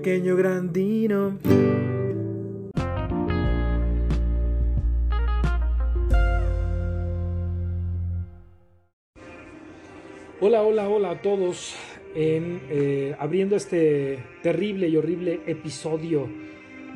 [0.00, 1.38] pequeño grandino.
[10.40, 11.74] Hola, hola, hola a todos.
[12.14, 16.30] En, eh, abriendo este terrible y horrible episodio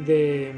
[0.06, 0.52] de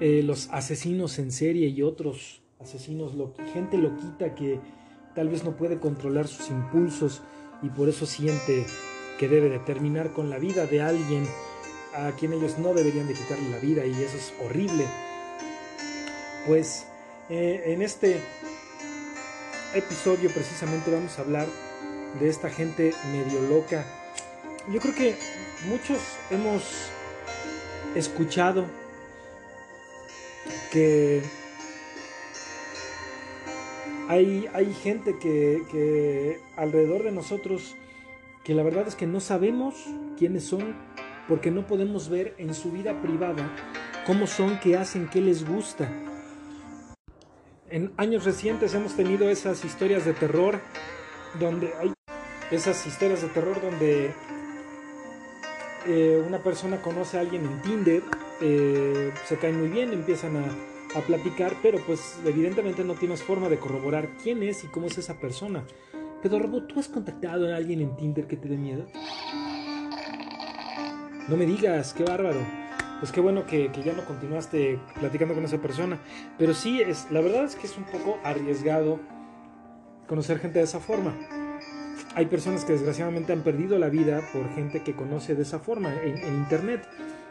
[0.00, 3.12] eh, los asesinos en serie y otros asesinos,
[3.52, 4.60] gente loquita que
[5.14, 7.22] tal vez no puede controlar sus impulsos
[7.62, 8.64] y por eso siente
[9.18, 11.26] que debe de terminar con la vida de alguien
[11.94, 14.86] a quien ellos no deberían de quitarle la vida y eso es horrible.
[16.46, 16.86] Pues
[17.28, 18.20] eh, en este
[19.74, 21.46] episodio precisamente vamos a hablar
[22.20, 23.84] de esta gente medio loca.
[24.72, 25.16] Yo creo que
[25.68, 25.98] muchos
[26.30, 26.62] hemos
[27.94, 28.66] escuchado
[30.70, 31.22] que
[34.08, 37.76] hay, hay gente que, que alrededor de nosotros
[38.48, 39.74] que la verdad es que no sabemos
[40.16, 40.74] quiénes son
[41.28, 43.54] porque no podemos ver en su vida privada
[44.06, 45.86] cómo son, qué hacen, qué les gusta.
[47.68, 50.62] En años recientes hemos tenido esas historias de terror
[51.38, 51.92] donde hay
[52.50, 54.14] esas historias de terror donde
[55.86, 58.02] eh, una persona conoce a alguien en Tinder,
[58.40, 63.50] eh, se caen muy bien, empiezan a, a, platicar, pero pues evidentemente no tienes forma
[63.50, 65.64] de corroborar quién es y cómo es esa persona.
[66.22, 68.86] Pero Robo, ¿tú has contactado a alguien en Tinder que te dé miedo?
[71.28, 72.40] No me digas, qué bárbaro.
[72.98, 76.00] Pues qué bueno que, que, ya no continuaste platicando con esa persona.
[76.36, 78.98] Pero sí, es, la verdad es que es un poco arriesgado
[80.08, 81.14] conocer gente de esa forma.
[82.14, 85.94] Hay personas que desgraciadamente han perdido la vida por gente que conoce de esa forma
[86.02, 86.88] en, en Internet.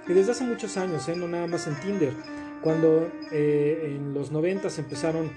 [0.07, 1.15] Y desde hace muchos años, ¿eh?
[1.17, 2.13] no nada más en Tinder.
[2.61, 5.29] Cuando eh, en los 90 empezaron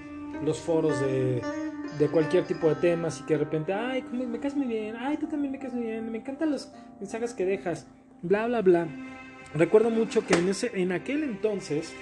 [0.45, 1.41] los foros de,
[2.01, 5.17] de, cualquier tipo de temas y que de repente, ay, me caes muy bien, ay,
[5.17, 7.87] tú también me caes muy bien, me encantan los mensajes que dejas,
[8.21, 8.87] bla, bla, bla.
[9.53, 11.93] Recuerdo mucho que en, ese, en aquel entonces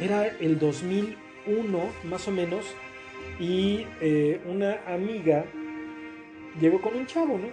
[0.00, 2.66] era el 2001 más o menos
[3.38, 5.44] y eh, una amiga
[6.60, 7.48] llegó con un chavo, ¿no?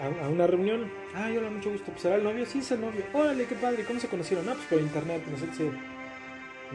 [0.00, 0.90] A, una reunión.
[1.14, 1.90] Ay, hola, mucho gusto.
[1.90, 2.46] Pues será el novio.
[2.46, 3.02] Sí, es el novio.
[3.12, 3.84] Órale, qué padre.
[3.84, 4.46] ¿Cómo se conocieron?
[4.46, 5.22] No, pues por internet.
[5.30, 5.70] No sé qué.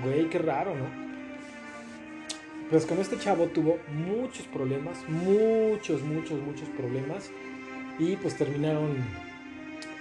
[0.02, 1.15] Güey, qué raro, ¿no?
[2.70, 5.08] Pues con este chavo tuvo muchos problemas.
[5.08, 7.30] Muchos, muchos, muchos problemas.
[8.00, 8.98] Y pues terminaron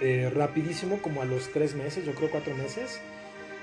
[0.01, 2.99] eh, rapidísimo, como a los tres meses, yo creo cuatro meses.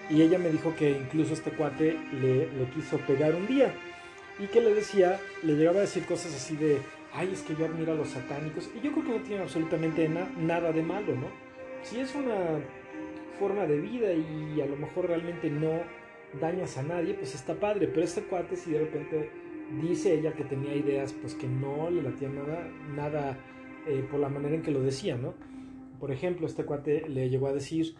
[0.08, 3.74] Y ella me dijo que incluso este cuate le, le quiso pegar un día.
[4.38, 6.78] Y que le decía, le llegaba a decir cosas así de,
[7.12, 8.70] ay, es que yo admiro a los satánicos.
[8.74, 11.26] Y yo creo que no tiene absolutamente na nada de malo, ¿no?
[11.82, 12.60] Si es una
[13.40, 15.82] forma de vida y a lo mejor realmente no
[16.40, 17.88] dañas a nadie, pues está padre.
[17.88, 19.30] Pero este cuate, si de repente
[19.80, 23.38] dice ella que tenía ideas, pues que no le latían nada, nada
[23.86, 25.34] eh, por la manera en que lo decía, ¿no?
[25.98, 27.94] Por ejemplo, este cuate le llegó a decir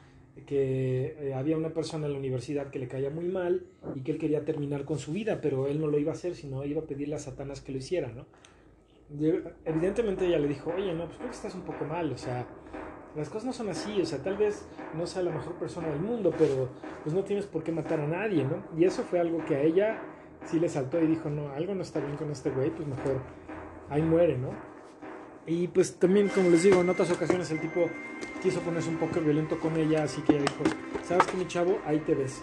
[0.47, 4.13] que eh, había una persona en la universidad que le caía muy mal y que
[4.13, 6.83] él quería terminar con su vida, pero él no lo iba a hacer, sino iba
[6.83, 8.27] a pedirle a Satanás que lo hiciera, ¿no?
[9.67, 12.47] evidentemente ella le dijo, oye, no, pues creo que estás un poco mal, o sea,
[13.15, 14.65] las cosas no son así, o sea, tal vez
[14.95, 16.71] no sea la mejor persona del mundo, pero
[17.03, 18.63] pues no tienes por qué matar a nadie, ¿no?
[18.79, 20.01] Y eso fue algo que a ella
[20.47, 23.21] sí le saltó y dijo, no, algo no está bien con este güey, pues mejor
[23.91, 24.51] ahí muere, ¿no?
[25.47, 27.87] Y pues también, como les digo, en otras ocasiones el tipo
[28.43, 31.79] quiso ponerse un poco violento con ella, así que ella dijo, ¿sabes qué, mi chavo?
[31.85, 32.41] Ahí te ves.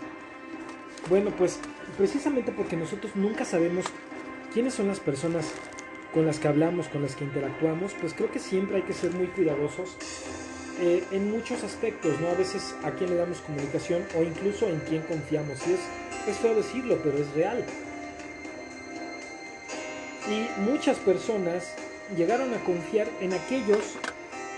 [1.09, 1.59] Bueno, pues
[1.97, 3.85] precisamente porque nosotros nunca sabemos
[4.53, 5.51] quiénes son las personas
[6.13, 9.13] con las que hablamos, con las que interactuamos, pues creo que siempre hay que ser
[9.13, 9.97] muy cuidadosos
[10.79, 12.29] eh, en muchos aspectos, ¿no?
[12.29, 15.59] A veces a quién le damos comunicación o incluso en quién confiamos.
[15.67, 15.79] Y es,
[16.27, 17.65] es feo decirlo, pero es real.
[20.29, 21.73] Y muchas personas
[22.15, 23.95] llegaron a confiar en aquellos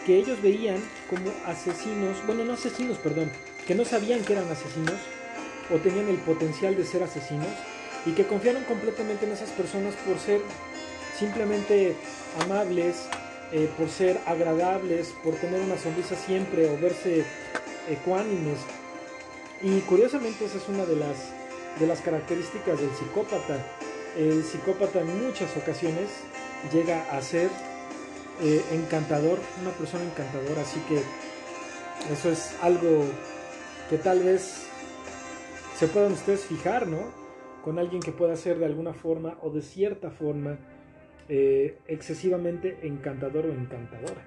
[0.06, 0.78] que ellos veían
[1.10, 3.32] como asesinos, bueno, no asesinos, perdón,
[3.68, 5.00] que no sabían que eran asesinos
[5.74, 7.48] o tenían el potencial de ser asesinos
[8.06, 10.42] y que confiaron completamente en esas personas por ser
[11.18, 11.96] simplemente
[12.44, 13.06] amables,
[13.52, 17.26] eh, por ser agradables, por tener una sonrisa siempre o verse
[17.90, 18.60] ecuánimes.
[19.62, 21.34] Y curiosamente esa es una de las,
[21.80, 23.58] de las características del psicópata.
[24.18, 26.10] El psicópata en muchas ocasiones
[26.72, 27.50] llega a ser
[28.42, 31.02] eh, encantador, una persona encantadora, así que
[32.12, 33.06] eso es algo
[33.90, 34.64] que tal vez
[35.78, 37.00] se puedan ustedes fijar, ¿no?
[37.64, 40.58] Con alguien que pueda ser de alguna forma o de cierta forma
[41.34, 44.22] eh, excesivamente encantador o encantadora.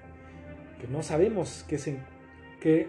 [0.81, 1.99] Que no sabemos qué se,
[2.59, 2.87] que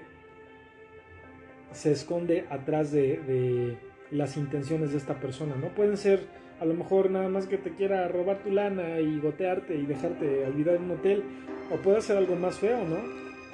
[1.72, 3.76] se esconde atrás de,
[4.10, 5.68] las intenciones de esta persona, ¿no?
[5.68, 6.20] Pueden ser
[6.60, 10.46] a lo mejor nada más que te quiera robar tu lana y gotearte y dejarte
[10.46, 11.22] olvidar en un hotel,
[11.70, 12.96] o puede ser algo más feo, ¿no?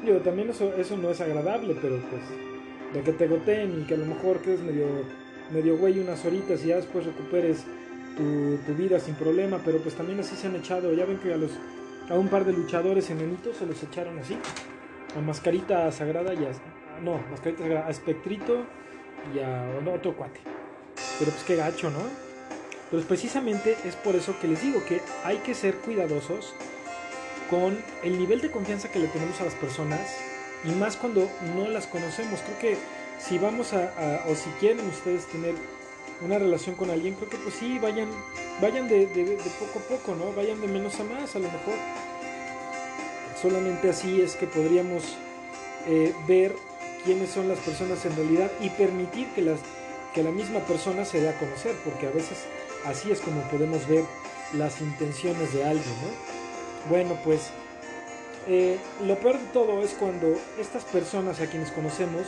[0.06, 2.22] Yo también eso, eso no es agradable, pero pues
[2.94, 4.86] de que te goteen y que a lo mejor quedes medio,
[5.52, 7.66] medio güey unas horitas y ya después recuperes
[8.16, 11.36] tu, vida sin problema, pero pues también así se han echado, ya ven que a
[11.36, 11.50] los
[12.08, 14.36] a un par de luchadores enanitos se los echaron así,
[15.16, 16.50] a Mascarita Sagrada y a,
[17.02, 18.64] no, Mascarita Sagrada, a Espectrito
[19.34, 19.64] y a
[19.94, 20.40] otro cuate.
[21.18, 22.00] Pero pues qué gacho, ¿no?
[22.90, 26.54] Pero precisamente es por eso que les digo que hay que ser cuidadosos
[27.48, 30.00] con el nivel de confianza que le tenemos a las personas
[30.64, 32.40] y más cuando no las conocemos.
[32.40, 32.78] Creo que
[33.18, 35.54] si vamos a, a o si quieren ustedes tener
[36.24, 38.08] una relación con alguien, creo que pues sí, vayan,
[38.60, 39.06] vayan de,
[39.58, 40.32] poco a poco, ¿no?
[40.32, 41.74] Vayan de menos a más, a lo mejor.
[43.40, 45.02] Solamente así es que podríamos
[45.86, 46.54] eh, ver
[47.04, 49.58] quiénes son las personas en realidad y permitir que, las,
[50.14, 52.38] que la misma persona se dé a conocer, porque a veces
[52.84, 54.04] así es como podemos ver
[54.54, 56.90] las intenciones de alguien, ¿no?
[56.90, 57.50] Bueno, pues
[58.46, 62.26] eh, lo peor de todo es cuando estas personas a quienes conocemos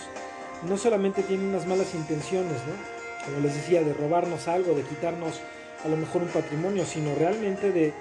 [0.68, 2.93] no solamente tienen unas malas intenciones, ¿no?
[3.24, 5.40] Como les decía, de robarnos algo, de quitarnos
[5.84, 7.92] a lo mejor un patrimonio, sino realmente de,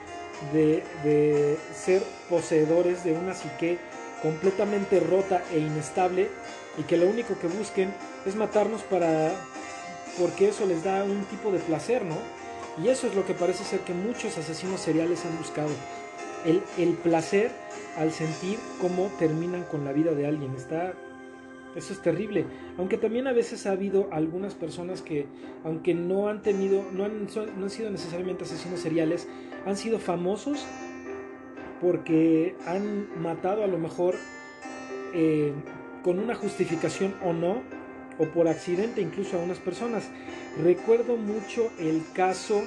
[0.54, 3.78] de, ser poseedores de una psique
[4.22, 6.30] completamente rota e inestable
[6.78, 7.94] y que lo único que busquen
[8.26, 9.32] es matarnos para
[10.20, 12.18] porque eso les da un tipo de placer, ¿no?
[12.82, 15.70] Y eso es lo que parece ser que muchos asesinos seriales han buscado.
[16.46, 17.52] El, el placer
[17.98, 20.56] al sentir cómo terminan con la vida de alguien.
[20.56, 20.94] Está
[21.76, 22.46] eso es terrible.
[22.78, 25.26] Aunque también a veces ha habido algunas personas que,
[25.64, 27.28] aunque no han tenido, no han,
[27.58, 29.28] no han sido necesariamente asesinos seriales,
[29.66, 30.66] han sido famosos
[31.82, 34.16] porque han matado a lo mejor
[35.14, 35.52] eh,
[36.04, 37.62] con una justificación o no,
[38.20, 40.10] o por accidente incluso a unas personas.
[40.64, 42.64] Recuerdo mucho el caso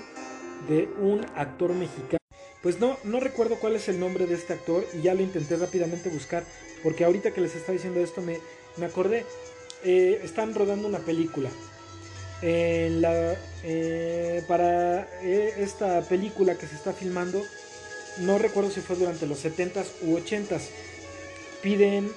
[0.68, 2.18] de un actor mexicano.
[2.62, 5.56] Pues no, no recuerdo cuál es el nombre de este actor y ya lo intenté
[5.56, 6.42] rápidamente buscar
[6.82, 8.38] porque ahorita que les está diciendo esto me,
[8.76, 9.24] me acordé.
[9.84, 11.50] Eh, están rodando una película.
[12.42, 17.42] Eh, para eh, esta película que se está filmando,
[18.18, 20.68] no recuerdo si fue durante los 70s u 80s,
[21.62, 22.10] piden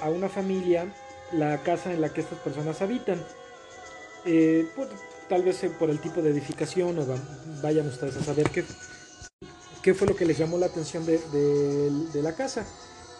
[0.00, 0.92] a una familia
[1.32, 3.24] la casa en la que estas personas habitan.
[5.28, 7.06] Tal vez por el tipo de edificación o
[7.62, 8.64] vayan ustedes a saber qué,
[9.82, 12.66] qué fue lo que les llamó la atención de la casa.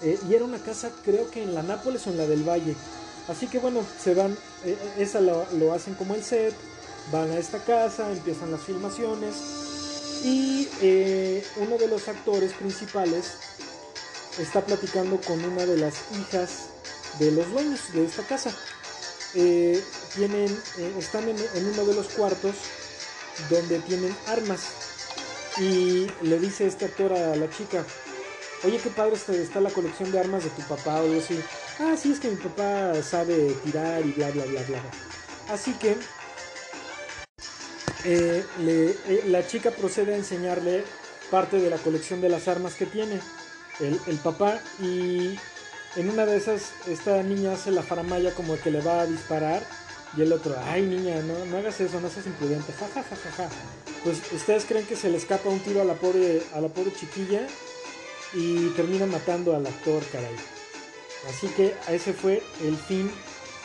[0.03, 2.75] Eh, y era una casa creo que en la Nápoles o en la del Valle.
[3.29, 6.55] Así que bueno, se van, eh, esa lo, lo, hacen como el set,
[7.13, 9.35] van a esta casa, empiezan las filmaciones
[10.25, 13.33] y eh, uno de los actores principales
[14.39, 16.69] está platicando con una de las hijas
[17.21, 18.51] de los dueños de esta casa.
[19.33, 20.61] tienen,
[20.99, 22.57] están en, en uno de los cuartos
[23.49, 24.61] donde tienen armas
[25.59, 27.85] y le dice este actor a la chica,
[28.65, 31.39] oye, qué padre está, está, la colección de armas de tu papá o algo así.
[31.79, 34.83] Ah, sí, es que mi papá sabe tirar y bla, bla, bla, bla.
[35.49, 35.97] Así que
[38.05, 40.85] eh, le, eh, la chica procede a enseñarle
[41.31, 43.21] parte de la colección de las armas que tiene
[43.81, 45.39] el, el, papá y
[45.97, 49.63] en una de esas esta niña hace la faramaya como que le va a disparar
[50.17, 53.17] y el otro, ay niña, no, no hagas eso, no seas imprudente, ja, ja, ja,
[53.17, 53.49] ja, ja.
[54.05, 56.93] Pues ustedes creen que se le escapa un tiro a la pobre, a la pobre
[56.93, 57.47] chiquilla
[58.35, 60.37] y termina matando al actor, caray.
[61.29, 63.11] Así que ese fue el fin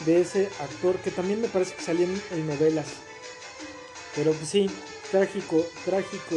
[0.06, 2.88] de ese actor que también me parece que en, en novelas.
[4.16, 4.70] Pero pues sí,
[5.12, 6.36] trágico, trágico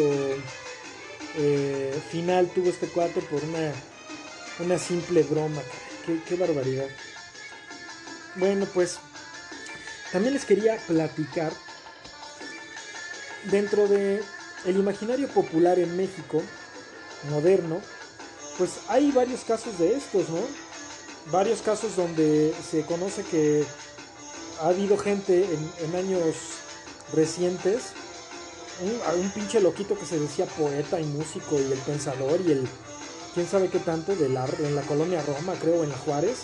[1.37, 3.73] eh, final tuvo este cuate por una,
[4.61, 5.63] una simple broma.
[6.07, 6.89] Qué, qué barbaridad.
[8.37, 8.99] Bueno, pues
[10.13, 11.53] también les quería platicar
[13.45, 14.23] dentro de
[14.67, 16.43] el imaginario popular en México
[17.31, 17.81] moderno
[18.61, 20.41] pues hay varios casos de estos, ¿no?
[21.33, 23.65] Varios casos donde se conoce que
[24.61, 25.49] ha habido gente
[25.83, 26.37] en, años
[27.15, 27.85] recientes,
[29.17, 32.69] un, pinche loquito que se decía poeta y músico y el pensador y el
[33.33, 36.41] quién sabe qué tanto de la, en la colonia Roma, creo, en la Juárez,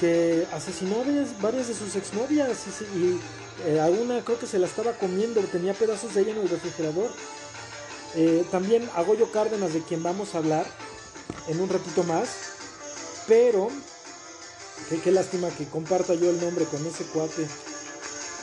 [0.00, 3.20] que asesinó varias, varias de sus exnovias y, y
[3.66, 7.10] eh, creo que se la estaba comiendo, tenía pedazos de ella en el refrigerador.
[8.14, 10.64] Eh, también a Goyo Cárdenas, de quien vamos a hablar,
[11.50, 12.28] en un ratito más.
[13.26, 13.68] Pero,
[14.88, 17.46] qué, qué lástima que comparta yo el nombre con ese cuate.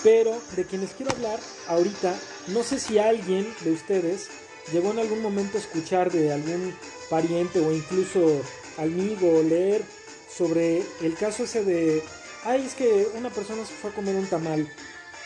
[0.04, 2.14] Pero de quienes quiero hablar ahorita,
[2.48, 4.28] no sé si alguien de ustedes
[4.72, 6.76] llegó en algún momento a escuchar de algún
[7.10, 8.42] pariente o incluso
[8.78, 9.84] amigo o leer
[10.30, 12.04] sobre el caso ese de,
[12.44, 14.68] ay, es que una persona se fue a comer un tamal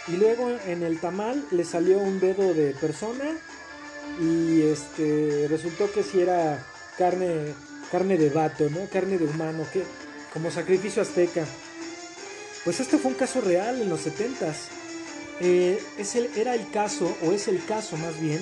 [0.07, 3.37] y luego en el tamal le salió un dedo de persona
[4.19, 6.65] y este resultó que si era
[6.97, 7.53] carne
[7.91, 8.87] carne de vato, ¿no?
[8.91, 9.83] Carne de humano, que
[10.33, 11.45] como sacrificio azteca.
[12.63, 14.55] Pues este fue un caso real en los 70s.
[15.41, 18.39] Eh, es el, era el caso, o es el caso más bien,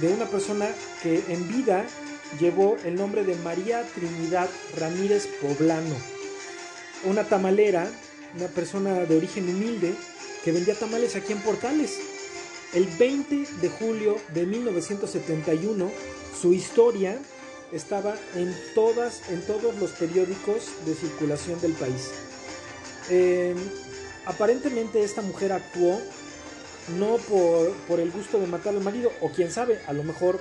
[0.00, 0.66] de una persona
[1.02, 1.84] que en vida
[2.40, 5.94] llevó el nombre de María Trinidad Ramírez Poblano.
[7.04, 7.88] Una tamalera,
[8.36, 9.94] una persona de origen humilde
[10.44, 11.98] que vendía tamales aquí en Portales.
[12.72, 15.90] El 20 de julio de 1971,
[16.40, 17.18] su historia
[17.72, 22.10] estaba en, todas, en todos los periódicos de circulación del país.
[23.10, 23.54] Eh,
[24.26, 26.00] aparentemente esta mujer actuó
[26.98, 30.40] no por, por, el gusto de matar al marido, o quién sabe, a lo mejor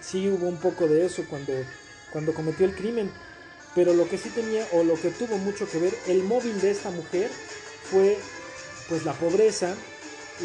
[0.00, 1.52] sí hubo un poco de eso cuando,
[2.12, 3.10] cuando cometió el crimen,
[3.74, 6.70] pero lo que sí tenía, o lo que tuvo mucho que ver, el móvil de
[6.70, 7.30] esta mujer
[7.90, 8.16] fue
[8.88, 9.74] pues la pobreza,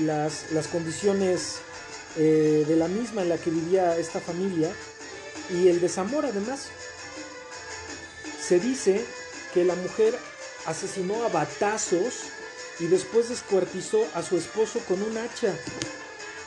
[0.01, 1.59] las, las condiciones
[2.17, 4.71] eh, de la misma en la que vivía esta familia
[5.49, 6.67] y el desamor además.
[8.41, 9.03] Se dice
[9.53, 10.17] que la mujer
[10.65, 12.13] asesinó a batazos
[12.79, 15.53] y después descuartizó a su esposo con un hacha.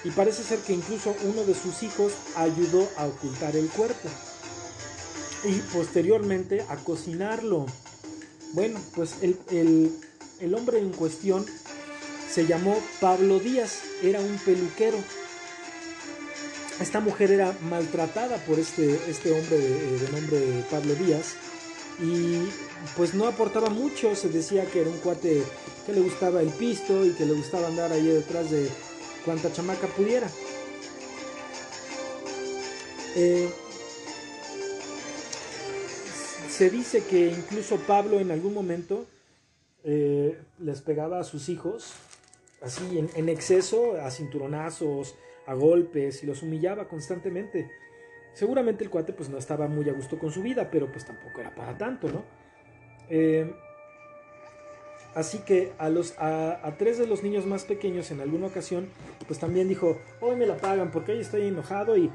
[0.05, 4.09] Y parece ser que incluso uno de sus hijos ayudó a ocultar el cuerpo.
[5.45, 7.67] Y posteriormente a cocinarlo.
[8.53, 9.93] Bueno, pues el, el,
[10.41, 11.47] el hombre en cuestión
[12.31, 14.99] se llamó Pablo Díaz, era un peluquero.
[16.80, 21.35] Esta mujer era maltratada por este, este hombre de, de nombre Pablo Díaz
[22.00, 22.49] y
[22.97, 25.42] pues no aportaba mucho, se decía que era un cuate
[25.87, 28.68] que le gustaba el pisto y que le gustaba andar ahí detrás de
[29.25, 30.28] cuanta chamaca pudiera.
[33.16, 33.49] Eh,
[36.50, 39.06] se dice que incluso Pablo en algún momento
[39.85, 41.92] eh, les pegaba a sus hijos,
[42.61, 45.14] así en, en, exceso, a cinturonazos,
[45.47, 47.71] a golpes, y los humillaba constantemente.
[48.33, 51.41] Seguramente el cuate pues no estaba muy a gusto con su vida, pero pues tampoco
[51.41, 52.25] era para tanto, ¿no?
[53.09, 53.55] Eh,
[55.15, 58.88] así que a, los, a, tres de los niños más pequeños en alguna ocasión,
[59.26, 62.11] pues también dijo, hoy me la pagan porque hoy estoy enojado y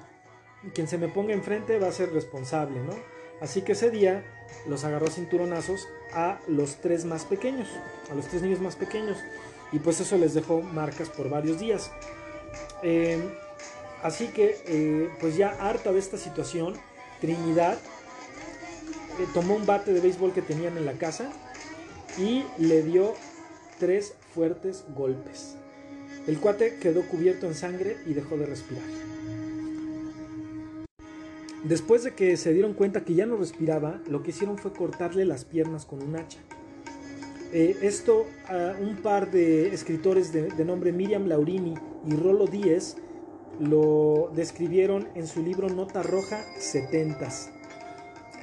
[0.75, 2.93] quien se me ponga enfrente va a ser responsable, ¿no?
[3.41, 4.23] Así que ese día
[4.67, 7.67] los agarró cinturonazos a los tres más pequeños,
[8.11, 9.17] a los tres niños más pequeños,
[9.71, 11.91] y pues eso les dejó marcas por varios días.
[12.83, 13.19] Eh,
[14.03, 16.73] así que, eh, pues ya harta de esta situación,
[17.19, 17.77] Trinidad
[19.19, 21.31] eh, tomó un bate de béisbol que tenían en la casa
[22.17, 23.13] y le dio
[23.79, 25.55] tres fuertes golpes.
[26.27, 28.83] El cuate quedó cubierto en sangre y dejó de respirar.
[31.63, 35.25] Después de que se dieron cuenta que ya no respiraba, lo que hicieron fue cortarle
[35.25, 36.39] las piernas con un hacha.
[37.53, 38.27] Eh, esto
[38.79, 41.73] un par de escritores de, nombre Miriam Laurini
[42.07, 42.95] y Rolo Díez
[43.59, 47.49] lo describieron en su libro Nota Roja 70s.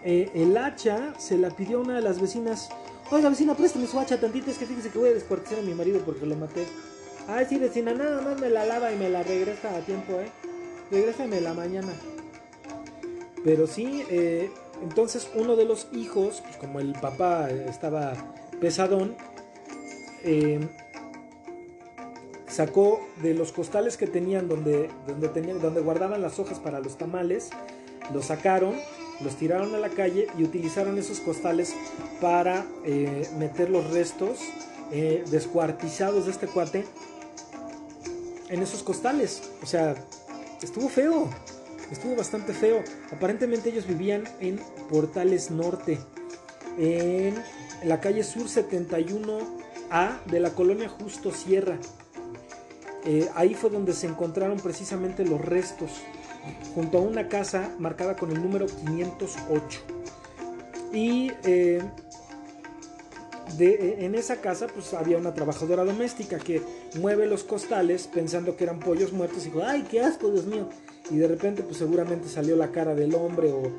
[0.04, 2.68] Eh, el hacha se la pidió a una de las vecinas.
[3.10, 4.50] Oiga, vecina, préstame su hacha tantito.
[4.50, 6.66] Es que fíjese que voy a descuartizar a mi marido porque lo maté.
[7.26, 10.30] Ay, sí, vecina, nada más me la lava y me la regresa a tiempo, ¿eh?
[10.90, 11.92] Regrésame la mañana.
[13.44, 14.50] Pero sí, eh,
[14.82, 18.14] entonces uno de los hijos, pues como el papá estaba
[18.60, 19.16] pesadón,
[20.24, 20.60] eh,
[22.46, 26.98] sacó de los costales que tenían donde, donde, tenían, donde guardaban las hojas para los
[26.98, 27.50] tamales,
[28.12, 28.74] los sacaron,
[29.20, 31.74] los tiraron a la calle y utilizaron esos costales
[32.20, 34.40] para eh, meter los restos
[34.90, 36.84] eh, descuartizados de este cuate
[38.48, 39.42] en esos costales.
[39.62, 39.94] O sea,
[40.62, 41.28] estuvo feo,
[41.90, 42.82] estuvo bastante feo.
[43.12, 45.98] Aparentemente ellos vivían en Portales Norte,
[46.78, 47.34] en
[47.84, 51.78] la calle Sur 71A de la colonia Justo Sierra.
[53.04, 55.90] Eh, ahí fue donde se encontraron precisamente los restos,
[56.74, 59.80] junto a una casa marcada con el número 508.
[60.92, 61.82] Y eh,
[63.56, 66.62] de, en esa casa pues había una trabajadora doméstica que
[66.98, 70.68] mueve los costales pensando que eran pollos muertos y dijo, ay, qué asco, Dios mío.
[71.10, 73.72] Y de repente pues seguramente salió la cara del hombre o,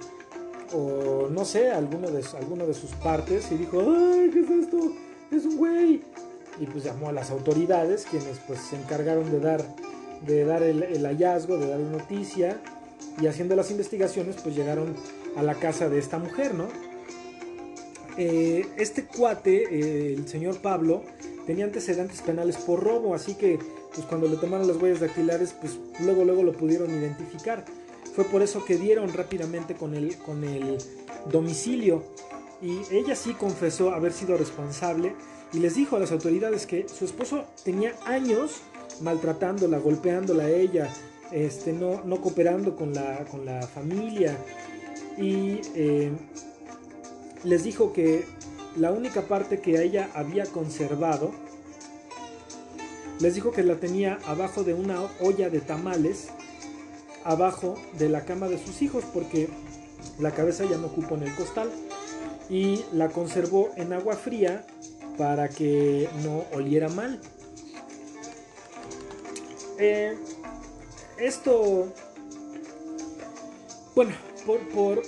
[0.74, 4.94] o no sé, alguno de, alguno de sus partes y dijo, ay, ¿qué es esto?
[5.32, 6.02] Es un güey
[6.60, 9.64] y pues llamó a las autoridades quienes pues se encargaron de dar,
[10.26, 12.60] de dar el, hallazgo, de dar la noticia
[13.22, 14.96] y haciendo las investigaciones pues llegaron
[15.36, 16.68] a la casa de esta mujer, ¿no?
[18.18, 21.04] Eh, este cuate, eh, el señor Pablo,
[21.46, 23.60] tenía antecedentes penales por robo, así que
[23.94, 27.64] pues cuando le tomaron las huellas dactilares pues luego luego lo pudieron identificar.
[28.20, 30.78] Fue por eso que dieron rápidamente con el, con el
[31.32, 32.04] domicilio
[32.62, 35.14] y ella sí confesó haber sido responsable
[35.54, 38.60] y les dijo a las autoridades que su esposo tenía años
[39.00, 40.94] maltratándola, golpeándola a ella,
[41.32, 44.38] este, no, no cooperando con la, con la familia.
[45.18, 46.12] y eh,
[47.46, 48.26] les dijo que
[48.76, 51.32] la única parte que ella había conservado,
[53.22, 56.32] les dijo que la tenía abajo de una olla de tamales,
[57.24, 59.50] abajo de la cama de sus hijos, porque
[60.20, 61.70] la cabeza ya no ocupó en el costal,
[62.50, 64.66] y la conservó en agua fría
[65.18, 67.20] para que no oliera mal.
[69.78, 70.18] Eh,
[71.18, 71.94] esto,
[73.96, 74.12] bueno,
[74.74, 75.02] por,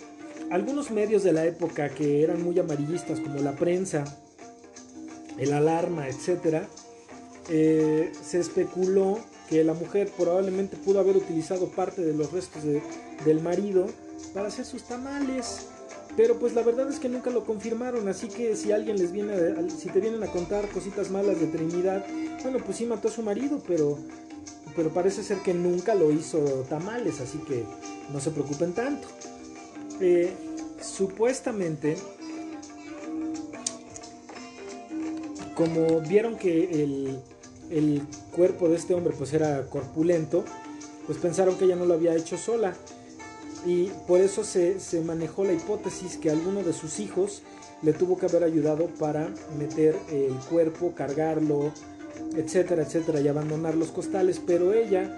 [0.49, 4.03] algunos medios de la época que eran muy amarillistas, como la prensa,
[5.37, 6.63] el alarma, etc.,
[7.49, 9.19] eh, se especuló
[9.51, 13.85] que la mujer probablemente pudo haber utilizado parte de los restos del marido
[14.33, 15.67] para hacer sus tamales.
[16.15, 19.33] Pero pues la verdad es que nunca lo confirmaron, así que si alguien les viene,
[19.69, 22.05] si te vienen a contar cositas malas de Trinidad,
[22.43, 23.97] bueno, pues sí mató a su marido, pero,
[24.73, 26.39] pero parece ser que nunca lo hizo
[26.69, 27.65] tamales, así que
[28.13, 29.09] no se preocupen tanto.
[29.99, 30.33] Eh,
[30.81, 31.97] supuestamente,
[35.55, 37.19] como vieron que el,
[37.69, 38.01] el
[38.35, 40.43] cuerpo de este hombre pues era corpulento,
[41.05, 42.73] pues pensaron que ella no lo había hecho sola
[43.65, 47.43] y por eso se, manejó la hipótesis que alguno de sus hijos
[47.81, 51.71] le tuvo que haber ayudado para meter el cuerpo, cargarlo,
[52.35, 55.15] etcétera, etcétera, y abandonar los costales, pero ella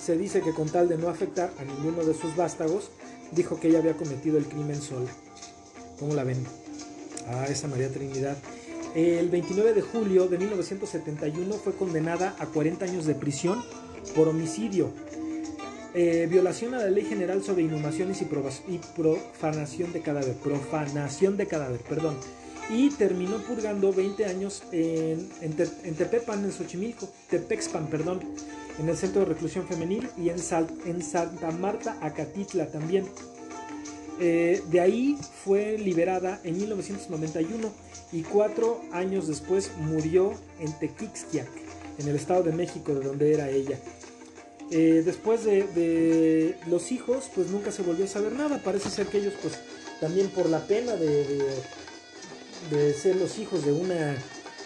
[0.00, 2.90] se dice que con tal de no afectar a ninguno de sus vástagos,
[3.30, 5.10] dijo que ella había cometido el crimen sola.
[5.98, 6.44] ¿Cómo la ven?
[7.28, 8.36] Ah, esa María Trinidad.
[8.94, 13.62] El 29 de julio de 1971 fue condenada a 40 años de prisión
[14.14, 14.90] por homicidio.
[15.94, 18.26] Eh, violación a la ley general sobre inhumaciones y,
[18.94, 22.16] profanación de cadáver, profanación de cadáver, perdón,
[22.70, 28.20] y terminó purgando 20 años en, en, Tepepan, en Xochimilco, Tepexpan, perdón,
[28.78, 30.36] en el centro de reclusión femenil y en,
[30.86, 33.06] en Santa Marta, Acatitla también.
[34.20, 37.70] Eh, de ahí fue liberada en 1991
[38.12, 41.48] y cuatro años después murió en Tequixquiac,
[41.98, 43.78] en el Estado de México, de donde era ella.
[44.70, 48.58] Eh, después de, los hijos, pues nunca se volvió a saber nada.
[48.62, 49.54] Parece ser que ellos, pues
[50.00, 51.42] también por la pena de,
[52.70, 54.16] de, ser los hijos de una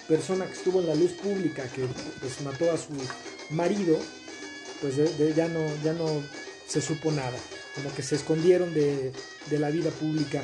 [0.06, 1.87] persona que estuvo en la luz pública, que
[2.20, 2.92] pues mató a su
[3.50, 3.98] marido,
[4.80, 4.96] pues
[5.35, 6.06] ya, no, ya no
[6.68, 7.37] se supo nada.
[7.74, 9.12] Como que se escondieron de,
[9.50, 10.42] la vida pública.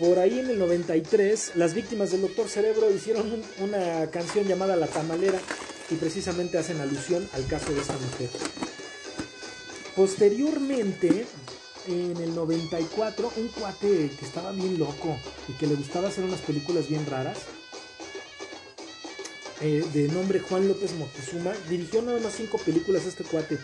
[0.00, 4.86] Por ahí en el 93, las víctimas del Doctor Cerebro hicieron una canción llamada La
[4.86, 5.38] Tamalera
[5.90, 8.30] y precisamente hacen alusión al caso de esta mujer.
[9.94, 11.26] Posteriormente,
[11.86, 16.40] en el 94, un cuate que estaba bien loco y que le gustaba hacer unas
[16.40, 17.36] películas bien raras,
[19.60, 23.58] eh, de nombre Juan López Moctezuma, dirigió nada más cinco películas este cuate.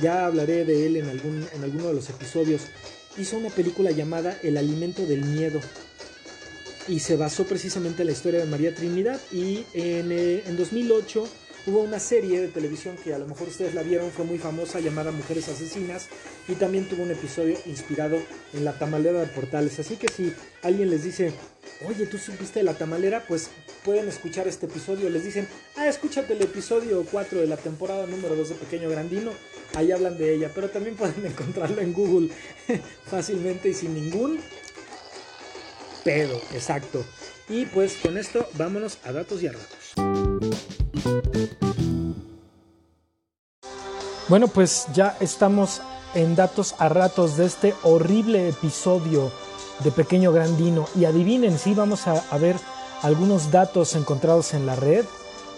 [0.00, 2.62] Ya hablaré de él en, algún, en alguno de los episodios.
[3.18, 5.60] Hizo una película llamada El alimento del miedo.
[6.86, 9.20] Y se basó precisamente en la historia de María Trinidad.
[9.32, 11.28] Y en, eh, en 2008
[11.68, 14.80] Hubo una serie de televisión que a lo mejor ustedes la vieron, fue muy famosa,
[14.80, 16.08] llamada Mujeres Asesinas,
[16.48, 18.16] y también tuvo un episodio inspirado
[18.54, 19.78] en la tamalera de Portales.
[19.78, 21.34] Así que si alguien les dice,
[21.86, 23.22] oye, ¿tú supiste de la tamalera?
[23.28, 23.50] Pues
[23.84, 25.10] pueden escuchar este episodio.
[25.10, 29.32] Les dicen, ah, escúchate el episodio 4 de la temporada número 2 de Pequeño Grandino.
[29.74, 32.30] Ahí hablan de ella, pero también pueden encontrarlo en Google
[33.04, 34.40] fácilmente y sin ningún
[36.02, 37.04] pedo, exacto.
[37.46, 40.77] Y pues con esto vámonos a datos y a ratos.
[44.28, 45.80] Bueno, pues ya estamos
[46.14, 49.32] en datos a ratos de este horrible episodio
[49.80, 50.86] de Pequeño Grandino.
[50.94, 52.56] Y adivinen, sí, vamos a, ver
[53.00, 55.06] algunos datos encontrados en la red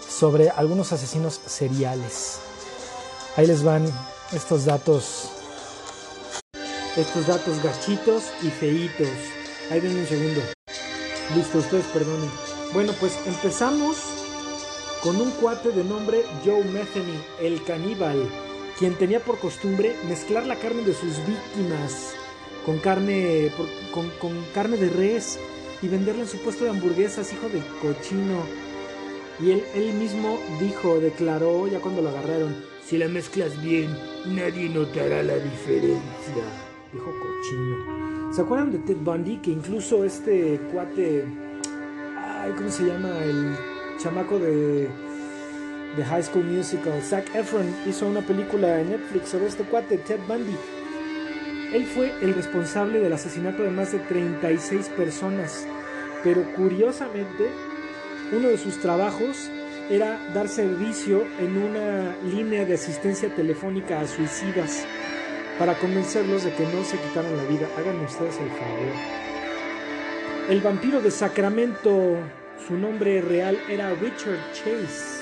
[0.07, 2.39] sobre algunos asesinos seriales.
[3.35, 3.85] Ahí les van
[4.31, 5.29] estos datos.
[6.95, 9.09] Estos datos gachitos y feitos.
[9.69, 10.41] Ahí ven un segundo.
[11.35, 12.31] Listo, ustedes perdonen.
[12.71, 13.97] Bueno, pues empezamos
[15.03, 18.29] con un cuate de nombre Joe Metheny, el caníbal,
[18.81, 22.15] quien tenía por costumbre mezclar la carne de sus víctimas
[22.65, 23.51] con carne,
[23.93, 25.37] con, carne de res
[25.83, 28.41] y venderla en su puesto de hamburguesas, hijo de cochino.
[29.39, 34.67] Y él, él mismo dijo, declaró, ya cuando lo agarraron, si la mezclas bien, nadie
[34.67, 36.43] notará la diferencia.
[36.91, 38.33] Dijo cochino.
[38.33, 39.37] ¿Se acuerdan de Ted Bundy?
[39.43, 41.23] Que incluso este cuate,
[42.17, 43.15] ay, ¿cómo se llama?
[43.23, 43.55] El
[43.99, 44.89] chamaco de,
[45.95, 50.19] de High School Musical, Zac Efron, hizo una película en Netflix sobre este cuate, Ted
[50.27, 50.55] Bundy.
[51.73, 55.65] Él fue el responsable del asesinato de más de 36 personas,
[56.23, 57.49] pero curiosamente,
[58.31, 59.49] uno de sus trabajos
[59.89, 64.85] era dar servicio en una línea de asistencia telefónica a suicidas.
[65.59, 67.67] para convencerlos de que no se quitaran la vida.
[67.77, 68.93] Háganme ustedes el favor.
[70.49, 72.17] El vampiro de Sacramento,
[72.67, 75.20] su nombre real era Richard Chase.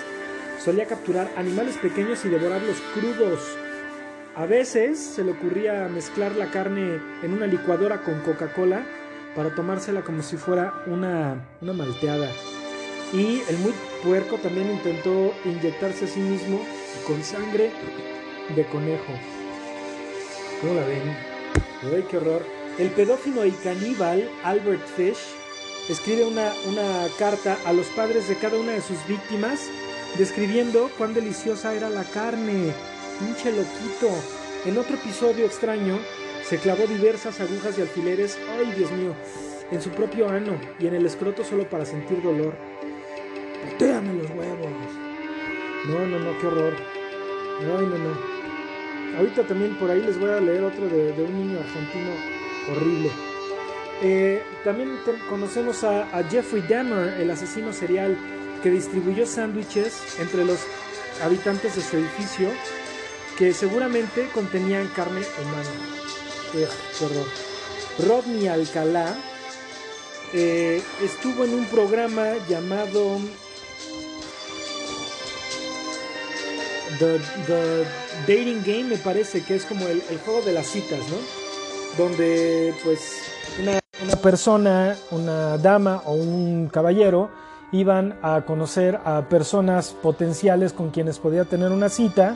[0.63, 3.39] Solía capturar animales pequeños y devorarlos crudos.
[4.35, 8.85] A veces se le ocurría mezclar la carne en una licuadora con Coca-Cola
[9.35, 12.29] para tomársela como si fuera una, una malteada.
[13.13, 16.61] Y el muy puerco también intentó inyectarse a sí mismo
[17.07, 17.71] con sangre
[18.53, 19.13] de conejo.
[20.59, 21.15] ¿Cómo la ven?
[21.83, 22.45] ¡Ay, qué horror!
[22.77, 25.19] El pedófilo y caníbal Albert Fish
[25.87, 29.69] escribe una, una carta a los padres de cada una de sus víctimas
[30.17, 32.73] describiendo cuán deliciosa era la carne.
[33.19, 34.09] Pinche loquito.
[34.65, 35.99] En otro episodio extraño,
[36.43, 39.13] se clavó diversas agujas y alfileres, ay Dios mío,
[39.71, 42.53] en su propio ano y en el escroto solo para sentir dolor.
[43.63, 44.67] ¡Pateame los huevos!
[45.87, 46.73] No, no, no, qué horror.
[47.59, 49.17] Ay, no, no.
[49.17, 52.11] Ahorita también por ahí les voy a leer otro de, de un niño argentino
[52.71, 53.09] horrible.
[54.01, 54.97] Eh, también
[55.29, 58.17] conocemos a, a, Jeffrey Dahmer, el asesino serial
[58.61, 60.59] que distribuyó sándwiches entre los
[61.23, 62.49] habitantes de su edificio
[63.37, 65.69] que seguramente contenían carne humana.
[66.53, 67.25] Ugh, horror.
[67.99, 69.15] Rodney Alcalá
[70.33, 73.17] eh, estuvo en un programa llamado
[76.99, 77.85] The,
[78.27, 82.03] Dating Game, me parece que es como el, juego de las citas, ¿no?
[82.03, 82.99] Donde pues
[83.59, 87.29] una, persona, una dama o un caballero
[87.71, 92.35] iban a conocer a personas potenciales con quienes podía tener una cita.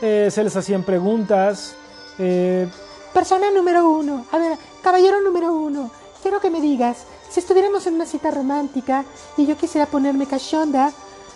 [0.00, 1.74] Eh, se les hacían preguntas.
[2.18, 2.68] Eh,
[3.12, 5.90] Persona número uno, a ver, caballero número uno,
[6.22, 9.04] quiero que me digas, si estuviéramos en una cita romántica
[9.36, 10.92] y yo quisiera ponerme cachonda,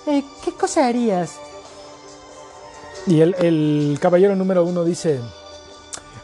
[0.06, 1.36] eh, ¿qué cosa harías?
[3.06, 5.20] Y el, el, caballero número uno dice,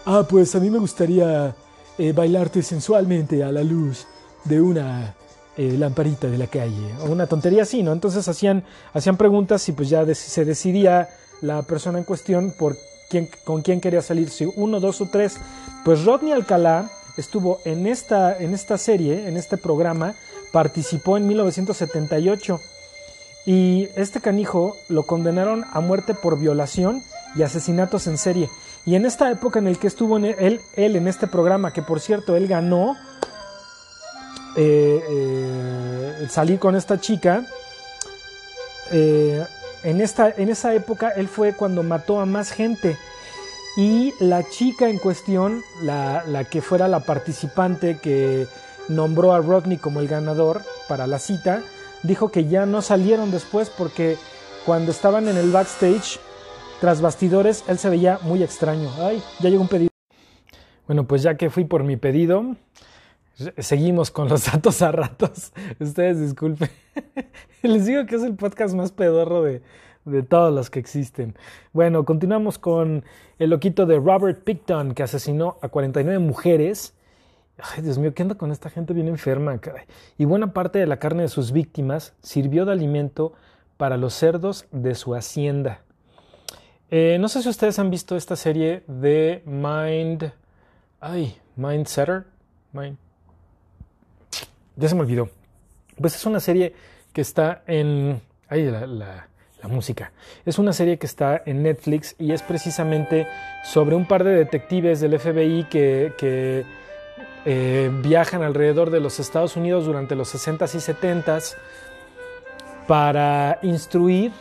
[0.06, 1.54] ah, pues a mí me gustaría
[1.98, 4.06] eh, bailarte sensualmente a la luz
[4.44, 5.14] de una
[5.56, 7.92] eh, lamparita de la calle, o una tontería así, ¿no?
[7.92, 11.10] Entonces hacían, hacían preguntas y pues ya se decidía
[11.42, 12.76] la persona en cuestión por
[13.10, 15.36] quién, con quién quería salir, si uno, dos o tres.
[15.84, 20.14] Pues Rodney Alcalá estuvo en esta, en esta serie, en este programa,
[20.52, 22.60] participó en 1978
[23.44, 27.02] y este canijo lo condenaron a muerte por violación
[27.34, 28.48] y asesinatos en serie.
[28.86, 32.00] Y en esta época en el que estuvo él, él en este programa, que por
[32.00, 32.96] cierto él ganó
[34.56, 37.44] eh, eh, salir con esta chica,
[38.90, 39.44] eh,
[39.84, 42.96] en, esta, en esa época él fue cuando mató a más gente.
[43.76, 48.46] Y la chica en cuestión, la, la que fuera la participante que
[48.88, 51.62] nombró a Rodney como el ganador para la cita,
[52.02, 54.18] dijo que ya no salieron después porque
[54.66, 56.20] cuando estaban en el backstage,
[56.82, 58.90] tras bastidores, él se veía muy extraño.
[58.98, 59.90] Ay, ya llegó un pedido.
[60.88, 62.56] Bueno, pues ya que fui por mi pedido,
[63.58, 65.52] seguimos con los datos a ratos.
[65.78, 66.70] Ustedes disculpen.
[67.62, 69.62] Les digo que es el podcast más pedorro de,
[70.04, 71.34] de todos los que existen.
[71.72, 73.04] Bueno, continuamos con
[73.38, 76.94] el loquito de Robert Picton, que asesinó a 49 mujeres.
[77.58, 79.60] Ay, Dios mío, ¿qué anda con esta gente bien enferma?
[80.18, 83.32] Y buena parte de la carne de sus víctimas sirvió de alimento
[83.76, 85.82] para los cerdos de su hacienda.
[86.90, 90.32] Eh, no sé si ustedes han visto esta serie de Mind.
[91.00, 92.26] Ay, Mind Setter.
[92.72, 93.11] Mind.
[94.82, 95.28] Ya se me olvidó.
[95.96, 96.74] Pues es una serie
[97.12, 98.20] que está en.
[98.48, 99.28] Ay, la,
[99.68, 100.10] música.
[100.44, 103.28] Es una serie que está en Netflix y es precisamente
[103.62, 106.64] sobre un par de detectives del FBI que,
[107.44, 111.54] eh, viajan alrededor de los Estados Unidos durante los 60s y 70s
[112.88, 114.32] para instruir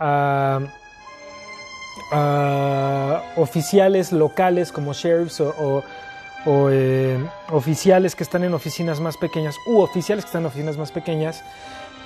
[0.00, 0.58] a,
[2.10, 5.84] a oficiales locales como sheriffs o,
[6.46, 7.18] o eh,
[7.50, 11.44] oficiales que están en oficinas más pequeñas u oficiales que están en oficinas más pequeñas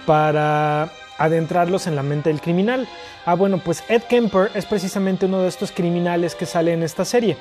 [0.06, 2.88] para adentrarlos en la mente del criminal.
[3.26, 7.04] Ah, bueno, pues Ed Kemper es precisamente uno de estos criminales que sale en esta
[7.04, 7.36] serie.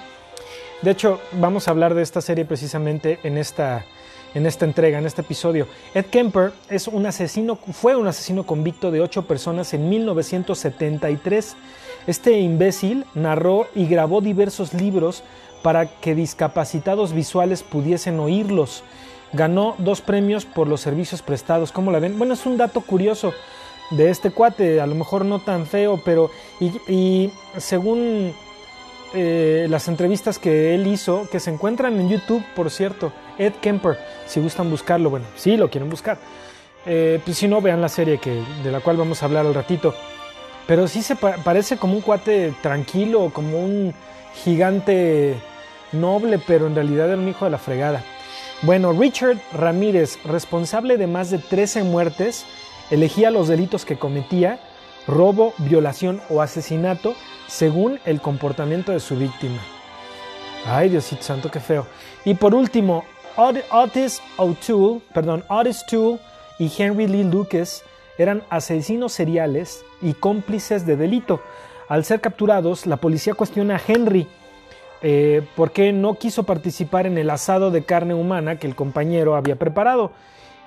[0.82, 3.86] De hecho, vamos a hablar de esta serie precisamente en esta,
[4.34, 5.68] en esta entrega, en este episodio.
[5.94, 11.56] Ed Kemper es un asesino, fue un asesino convicto de ocho personas en 1973.
[12.08, 15.24] Este imbécil narró y grabó diversos libros
[15.62, 18.84] para que discapacitados visuales pudiesen oírlos.
[19.34, 21.72] Ganó dos premios por los servicios prestados.
[21.72, 22.18] ¿Cómo la ven?
[22.18, 23.34] Bueno, es un dato curioso
[23.92, 28.34] de este cuate, a lo mejor no tan feo, pero y, según
[29.14, 33.98] eh, las entrevistas que él hizo, que se encuentran en YouTube, por cierto, Ed Kemper,
[34.28, 36.18] si gustan buscarlo, bueno, sí lo quieren buscar.
[36.86, 39.54] Eh, pues si no, vean la serie que, de la cual vamos a hablar al
[39.54, 39.94] ratito.
[40.68, 43.94] Pero sí se pa parece como un cuate tranquilo, como un
[44.44, 45.36] gigante
[45.92, 48.04] noble, pero en realidad era un hijo de la fregada.
[48.62, 52.46] Bueno, Richard Ramírez, responsable de más de 13 muertes,
[52.92, 54.60] elegía los delitos que cometía,
[55.08, 57.16] robo, violación o asesinato,
[57.48, 59.60] según el comportamiento de su víctima.
[60.66, 61.86] Ay, Diosito santo, qué feo.
[62.26, 63.06] Y por último,
[63.38, 66.20] Otis O'Toole, perdón, Otis Toole
[66.60, 67.84] y Henry Lee Lucas
[68.18, 71.42] eran asesinos seriales y cómplices de delito.
[71.88, 74.28] Al ser capturados, la policía cuestiona a Henry
[75.02, 79.36] eh, por qué no quiso participar en el asado de carne humana que el compañero
[79.36, 80.12] había preparado.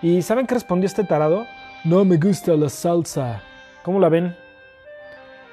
[0.01, 1.47] ¿Y saben qué respondió este tarado?
[1.85, 3.43] No me gusta la salsa.
[3.83, 4.37] ¿Cómo la ven?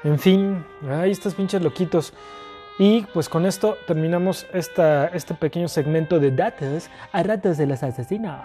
[0.04, 2.14] En fin, ahí estos pinches loquitos.
[2.78, 7.84] Y pues con esto terminamos esta, este pequeño segmento de datos a ratos de los
[7.84, 8.40] asesinos.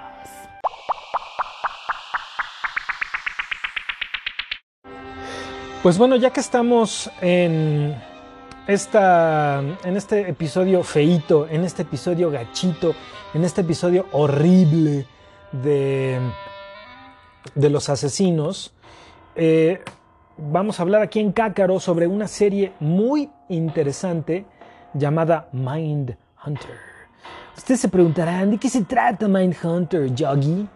[5.84, 7.94] Pues bueno, ya que estamos en,
[8.66, 12.94] esta, en este episodio feito, en este episodio gachito,
[13.34, 15.06] en este episodio horrible
[15.52, 16.18] de,
[17.54, 18.74] de los asesinos,
[19.36, 19.82] eh,
[20.36, 24.46] vamos a hablar aquí en Cácaro sobre una serie muy interesante
[24.94, 26.76] llamada Mind Hunter.
[27.56, 30.66] Ustedes se preguntarán, ¿de qué se trata Mind Hunter, Yogi?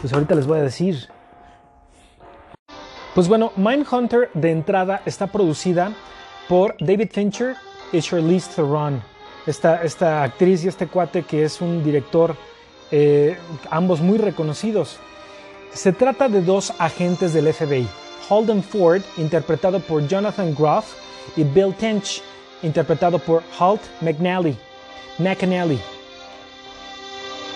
[0.00, 1.08] Pues ahorita les voy a decir.
[3.14, 5.92] Pues bueno, Mindhunter de entrada está producida
[6.48, 7.56] por David Fincher
[7.92, 9.02] y Charlize Theron.
[9.46, 12.34] Esta, esta actriz y este cuate que es un director,
[12.90, 13.36] eh,
[13.70, 14.98] ambos muy reconocidos.
[15.72, 17.86] Se trata de dos agentes del FBI,
[18.28, 20.94] Holden Ford, interpretado por Jonathan Groff,
[21.36, 22.22] y Bill Tench,
[22.62, 24.56] interpretado por Holt McNally.
[25.18, 25.80] McAnally.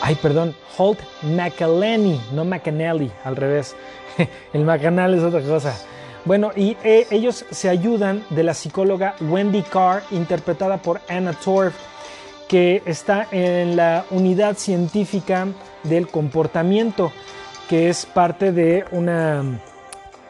[0.00, 3.74] Ay, perdón, Holt McElhenney, no McAnally, al revés.
[4.52, 5.74] El McAnally es otra cosa.
[6.24, 11.74] Bueno, y eh, ellos se ayudan de la psicóloga Wendy Carr, interpretada por Anna Torf,
[12.46, 15.48] que está en la unidad científica
[15.82, 17.10] del comportamiento,
[17.68, 19.60] que es parte de una,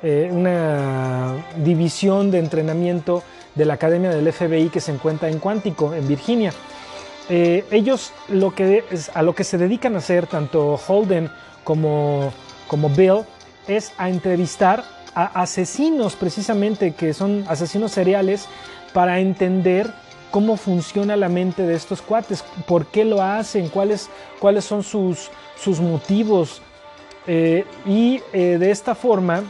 [0.02, 3.22] eh, división de entrenamiento
[3.54, 6.54] de la Academia del FBI que se encuentra en Cuántico, en Virginia.
[7.28, 8.12] Eh, ellos
[9.12, 11.30] a lo que se dedican a hacer, tanto Holden
[11.64, 12.32] como,
[12.66, 13.24] como Bill,
[13.68, 18.48] es a entrevistar a asesinos precisamente, que son asesinos seriales,
[18.92, 19.92] para entender
[20.30, 24.08] cómo funciona la mente de estos cuates, por qué lo hacen, cuáles,
[24.40, 26.62] cuáles son sus, sus motivos.
[27.26, 29.44] Eh, y eh, de esta forma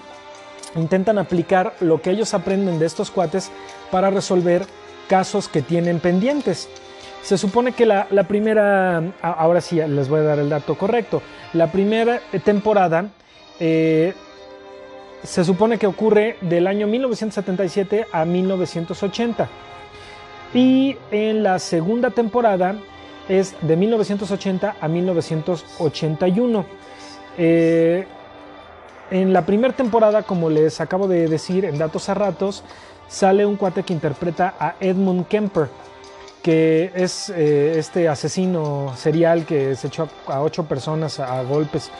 [0.76, 3.50] intentan aplicar lo que ellos aprenden de estos cuates
[3.90, 4.66] para resolver
[5.08, 6.68] casos que tienen pendientes.
[7.22, 11.22] Se supone que la, primera, ahora sí les voy a dar el dato correcto,
[11.52, 13.06] la primera temporada
[13.60, 14.12] eh,
[15.22, 19.48] se supone que ocurre del año 1977 a 1980
[20.54, 22.76] y en la segunda temporada
[23.28, 26.66] es de 1980 a 1981.
[27.38, 28.06] Eh,
[29.10, 32.64] en la primera temporada, como les acabo de decir en datos a ratos,
[33.08, 35.68] sale un cuate que interpreta a Edmund Kemper
[36.42, 41.90] que es eh, este asesino serial que se echó a, ocho personas a, golpes.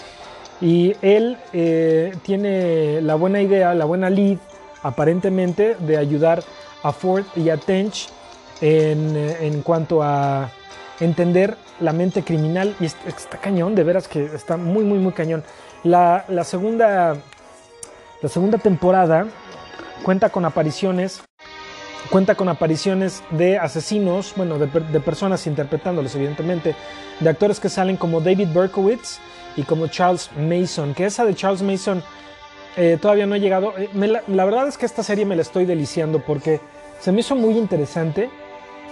[0.62, 4.38] Y él eh, tiene la buena idea, la buena lead,
[4.83, 6.42] aparentemente, de ayudar
[6.83, 8.09] a Ford y a Tench
[8.61, 10.51] en, en cuanto a
[11.01, 12.75] entender la mente criminal.
[12.79, 15.42] Y está, cañón, de veras que está muy, muy, muy cañón.
[15.83, 17.16] La, la, segunda,
[18.22, 19.27] la segunda temporada
[20.05, 21.22] cuenta con apariciones
[22.11, 26.75] Cuenta con apariciones de asesinos, bueno, de, personas interpretándolos, evidentemente,
[27.20, 29.18] de actores que salen como David Berkowitz
[29.57, 32.03] y como Charles Mason, que esa de Charles Mason
[32.77, 33.75] eh, todavía no ha llegado.
[33.77, 36.61] Eh, la, verdad es que esta serie me la estoy deliciando porque
[37.01, 38.31] se me hizo muy interesante.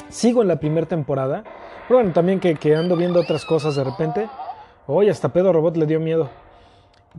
[0.08, 1.44] Sigo en la primera temporada.
[1.88, 4.28] Pero bueno, también que, ando viendo otras cosas de repente.
[4.86, 6.28] Oye, hasta Pedro Robot le dio miedo.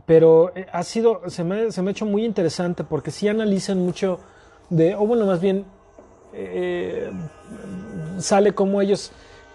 [0.06, 3.78] Pero eh, ha sido, se me, se me ha hecho muy interesante porque sí analizan
[3.78, 4.20] mucho
[4.70, 5.66] de, o bueno, más bien
[8.18, 9.12] sale como ellos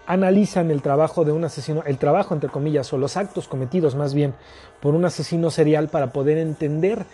[0.08, 4.14] analizan el trabajo de un asesino, el trabajo entre comillas, o los actos cometidos más
[4.14, 4.34] bien
[4.80, 7.04] por un asesino serial para poder entender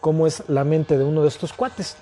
[0.00, 1.96] cómo es la mente de uno de estos cuates.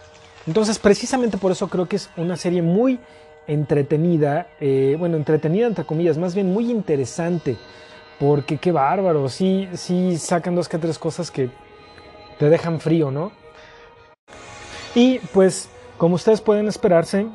[0.47, 3.01] Entonces, precisamente por eso creo que es una serie muy
[3.47, 7.57] entretenida, eh, bueno, entretenida entre comillas, más bien muy interesante,
[8.21, 11.49] porque qué bárbaro, sí, sí sacan dos que tres cosas que
[12.39, 13.33] te dejan frío, ¿no?
[14.95, 17.29] Y pues como ustedes pueden esperarse,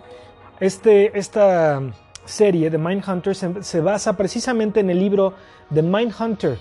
[0.59, 1.81] este, esta
[2.29, 5.33] serie de Mindhunter se, se basa precisamente en el libro
[5.69, 6.57] de Mindhunter,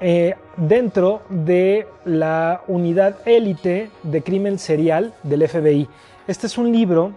[0.00, 5.88] eh, dentro de la unidad élite de crimen serial del FBI.
[6.26, 7.12] Este es un libro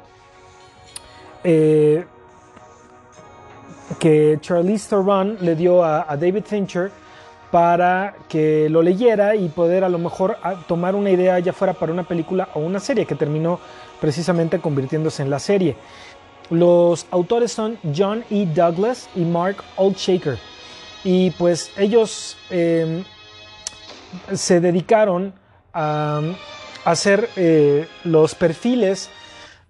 [1.43, 2.05] eh,
[3.99, 6.91] que Charlize Theron le dio a, a, David Fincher
[7.51, 11.91] para que lo leyera y poder a lo mejor tomar una idea ya fuera para
[11.91, 13.59] una película o una serie que terminó
[13.99, 15.75] precisamente convirtiéndose en la serie.
[16.51, 18.45] Los autores son John E.
[18.45, 20.37] Douglas y Mark Oldshaker.
[21.03, 23.03] Y pues ellos eh,
[24.33, 25.33] se dedicaron
[25.73, 26.21] a,
[26.83, 29.09] hacer eh, los perfiles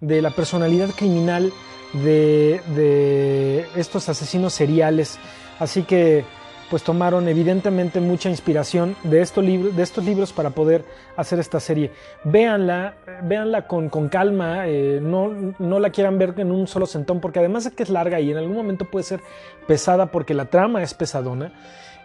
[0.00, 1.52] de la personalidad criminal
[1.92, 5.18] de, estos asesinos seriales.
[5.58, 6.24] Así que
[6.72, 10.86] pues tomaron evidentemente mucha inspiración de estos, libros, de estos libros para poder
[11.18, 11.90] hacer esta serie.
[12.24, 17.20] Véanla, véanla con, con calma, eh, no, no la quieran ver en un solo sentón,
[17.20, 19.20] porque además de que es larga y en algún momento puede ser
[19.66, 21.52] pesada porque la trama es pesadona.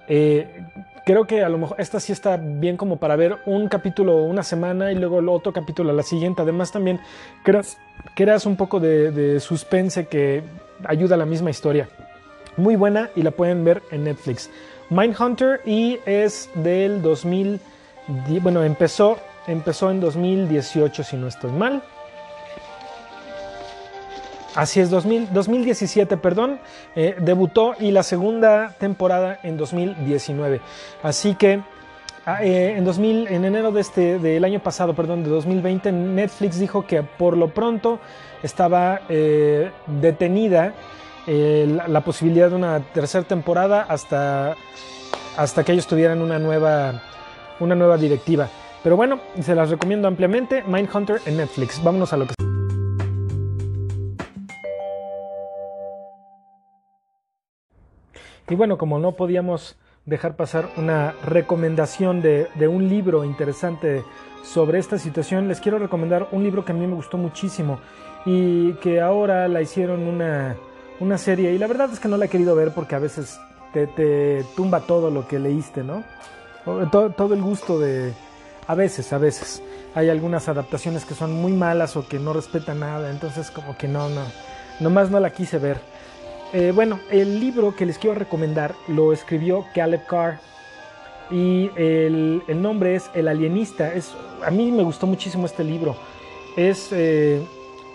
[0.10, 0.66] Eh,
[1.06, 4.44] creo que a lo mejor esta sí está bien como para ver un capítulo una
[4.44, 6.42] semana y luego el otro capítulo a la siguiente.
[6.42, 7.00] Además también
[7.42, 7.78] creas,
[8.18, 10.44] creas un poco de suspense que
[10.84, 11.88] ayuda a la misma historia.
[12.58, 14.50] Muy buena y la pueden ver en Netflix.
[14.90, 17.60] Mindhunter y es del 2000,
[18.42, 21.84] bueno, empezó, empezó en 2018 si no estoy mal.
[24.56, 26.60] Así es, 2000, 2017, perdón,
[26.96, 30.62] eh, debutó y la segunda temporada en 2019.
[31.04, 31.62] Así que
[32.42, 36.88] eh, en, 2000, en enero de este, del año pasado, perdón, de 2020, Netflix dijo
[36.88, 38.00] que por lo pronto
[38.42, 40.74] estaba eh, detenida
[41.28, 44.56] la, la, posibilidad de una tercera temporada hasta,
[45.36, 47.02] hasta que ellos tuvieran una nueva,
[47.60, 48.50] una nueva directiva.
[48.84, 50.64] Pero bueno, se las recomiendo ampliamente.
[50.66, 51.84] Mindhunter en Netflix.
[51.84, 52.34] Vámonos a lo que...
[58.50, 64.06] Y bueno, como no podíamos dejar pasar una recomendación de, de, un libro interesante
[64.42, 67.82] sobre esta situación, les quiero recomendar un libro que a mí me gustó muchísimo
[68.26, 70.56] y que ahora la hicieron una,
[71.00, 73.40] una serie y la verdad es que no la he querido ver porque a veces
[73.74, 76.04] te, te tumba todo lo que leíste, ¿no?
[76.92, 78.14] Todo, todo, el gusto de...
[78.68, 79.64] A veces, a veces.
[79.96, 83.88] Hay algunas adaptaciones que son muy malas o que no respetan nada, entonces como que
[83.88, 84.24] no, no.
[84.82, 85.80] Nomás no la quise ver.
[86.52, 90.40] Eh, bueno, el libro que les quiero recomendar lo escribió Caleb Carr
[91.32, 93.94] y el, el nombre es El Alienista.
[93.94, 94.14] Es,
[94.46, 95.96] a mí me gustó muchísimo este libro.
[96.58, 96.90] Es...
[96.92, 97.42] Eh,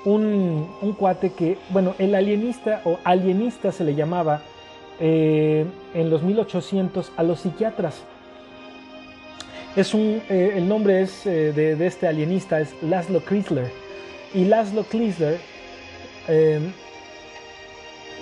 [0.05, 4.43] un, un, cuate que, bueno, el alienista o alienista se le llamaba
[5.01, 8.03] eh, en los 1800 a los psiquiatras.
[9.77, 13.71] Es un, eh, el nombre es, eh, de, de, este alienista es Laszlo Chrysler.
[14.35, 15.39] Y Laszlo Chrysler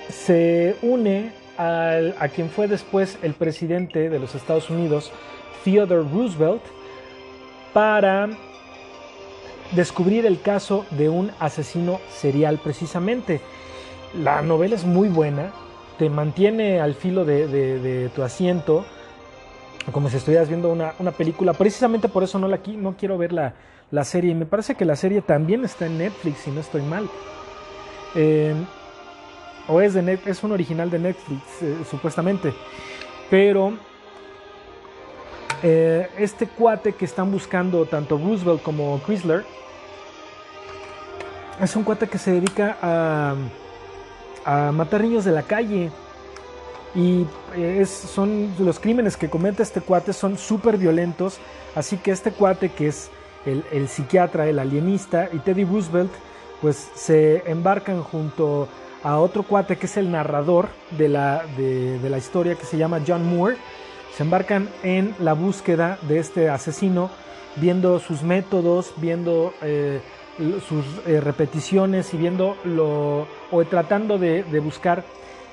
[0.08, 5.12] se une al, a quien fue después el presidente de los Estados Unidos,
[5.64, 6.62] Theodore Roosevelt,
[7.72, 8.28] para
[9.72, 13.40] descubrir el caso de un asesino serial precisamente.
[14.14, 15.52] La novela es muy buena,
[15.98, 18.84] te mantiene al filo de, tu asiento,
[19.92, 21.52] como si estuvieras viendo una, una, película.
[21.52, 23.54] Precisamente por eso no, la, no quiero ver la,
[23.90, 24.32] la, serie.
[24.32, 27.08] Y me parece que la serie también está en Netflix, si no estoy mal.
[28.14, 28.54] Eh,
[29.68, 32.52] o es, de net, es un original de Netflix, eh, supuestamente.
[33.30, 33.74] Pero
[35.62, 39.44] eh, este cuate que están buscando tanto Roosevelt como Chrysler
[41.62, 43.34] es un cuate que se dedica a,
[44.72, 45.90] matar niños de la calle.
[46.94, 51.38] Y es, son los crímenes que comete este cuate son súper violentos.
[51.74, 53.10] Así que este cuate que es
[53.44, 56.10] el, psiquiatra, el alienista y Teddy Roosevelt,
[56.60, 58.66] pues se embarcan junto
[59.02, 60.68] a otro cuate que es el narrador
[60.98, 63.56] de la historia que se llama John Moore.
[64.20, 67.08] Se embarcan en la búsqueda de este asesino,
[67.56, 70.02] viendo sus métodos, viendo eh,
[70.68, 75.04] sus eh, repeticiones y viendo lo, o tratando de, buscar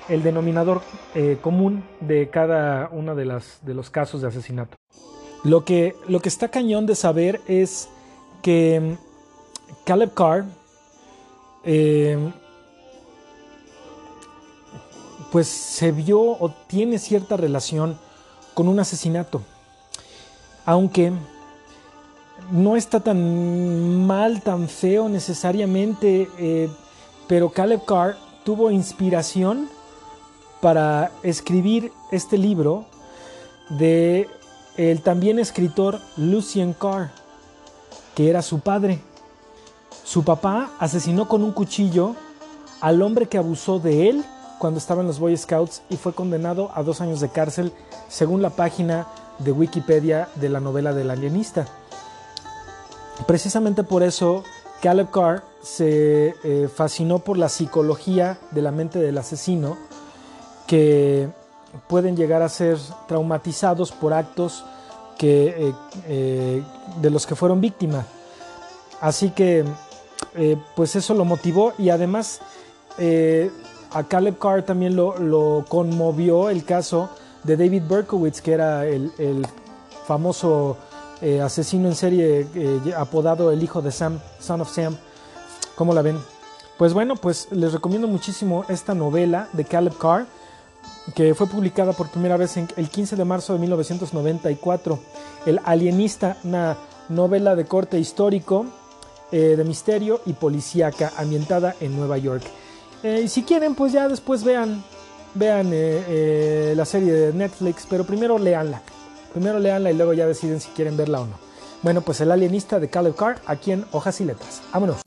[0.10, 0.82] el denominador
[1.16, 4.76] eh, común de cada uno de, las, de los casos de asesinato.
[5.46, 7.88] Lo que, lo que está cañón de saber es
[8.42, 10.44] que mm, Caleb Carr
[11.64, 12.18] eh,
[15.32, 17.98] pues se vio o tiene cierta relación
[18.58, 19.44] con un asesinato.
[20.66, 21.14] Aunque
[22.50, 26.68] no está tan mal, tan feo necesariamente, eh,
[27.28, 29.70] pero Caleb Carr tuvo inspiración
[30.60, 32.86] para escribir este libro
[33.70, 34.28] de
[34.76, 37.12] el también escritor Lucien Carr,
[38.16, 39.02] que era su padre.
[40.04, 42.16] Su papá asesinó con un cuchillo
[42.82, 44.26] al hombre que abusó de él
[44.60, 47.72] cuando estaba en los Boy Scouts y fue condenado a dos años de cárcel,
[48.10, 49.08] según la página
[49.40, 51.66] de Wikipedia de la novela del alienista.
[53.26, 54.44] Precisamente por eso
[54.82, 59.78] Caleb Carr se eh, fascinó por la psicología de la mente del asesino
[60.68, 61.30] que
[61.88, 62.78] pueden llegar a ser
[63.08, 64.64] traumatizados por actos
[65.18, 65.74] que, eh,
[66.08, 66.64] eh,
[67.02, 68.06] de los que fueron víctimas.
[69.02, 69.64] Así que,
[70.76, 72.42] pues eso lo motivó y además
[73.92, 77.10] a Caleb Carr también lo, conmovió el caso
[77.44, 79.46] de David Berkowitz, que era el,
[80.06, 80.78] famoso
[81.44, 82.48] asesino en serie
[82.96, 84.96] apodado el hijo de Sam, Son of Sam.
[85.76, 86.18] ¿Cómo la ven?
[86.78, 90.28] Pues bueno, pues les recomiendo muchísimo esta novela de Caleb Carr
[91.16, 95.00] que fue publicada por primera vez el 15 de marzo de 1994.
[95.46, 96.78] El Alienista, una
[97.10, 98.66] novela de corte histórico,
[99.32, 102.44] eh, de misterio y policíaca ambientada en Nueva York.
[103.04, 104.84] Eh, y si quieren, pues ya después vean,
[105.34, 108.82] vean eh, la serie de Netflix, pero primero leanla.
[109.34, 111.48] Primero leanla y luego ya deciden si quieren verla o no.
[111.84, 114.62] Bueno, pues El Alienista de Caleb Carr, aquí en Hojas y Letras.
[114.74, 114.98] Vámonos.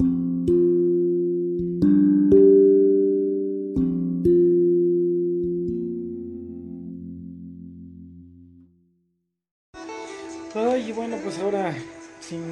[10.54, 11.74] Ay, bueno, pues ahora
[12.20, 12.42] sin,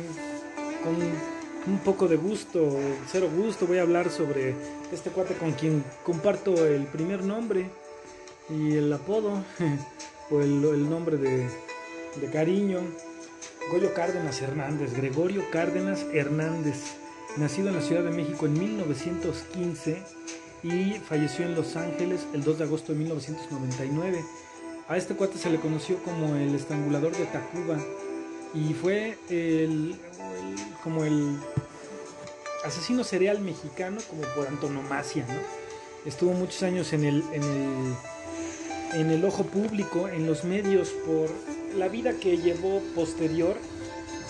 [1.88, 2.78] poco de gusto,
[3.10, 4.54] cero gusto, voy a hablar sobre
[4.92, 7.70] este cuate con quien comparto el primer nombre
[8.50, 9.42] y el apodo,
[10.30, 11.48] o el, nombre de,
[12.20, 12.80] de cariño.
[13.72, 16.76] Goyo Cárdenas Hernández, Gregorio Cárdenas Hernández,
[17.38, 20.02] nacido en la Ciudad de México en 1915
[20.64, 24.22] y falleció en Los Ángeles el 2 de agosto de 1999.
[24.88, 27.78] A este cuate se le conoció como el estrangulador de Tacuba
[28.52, 29.98] y fue el,
[30.84, 31.38] como el
[32.64, 35.26] asesino serial mexicano como por antonomasia,
[36.04, 37.94] Estuvo muchos años en el, en el,
[39.00, 41.28] en el ojo público, en los medios, por
[41.76, 43.56] la vida que llevó posterior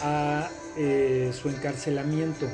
[0.01, 2.47] a eh, su encarcelamiento.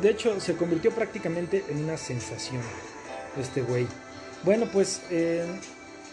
[0.00, 2.62] de hecho, se convirtió prácticamente en una sensación
[3.38, 3.86] este güey.
[4.42, 5.44] Bueno, pues eh,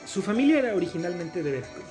[0.06, 1.86] su familia era originalmente de Veracruz.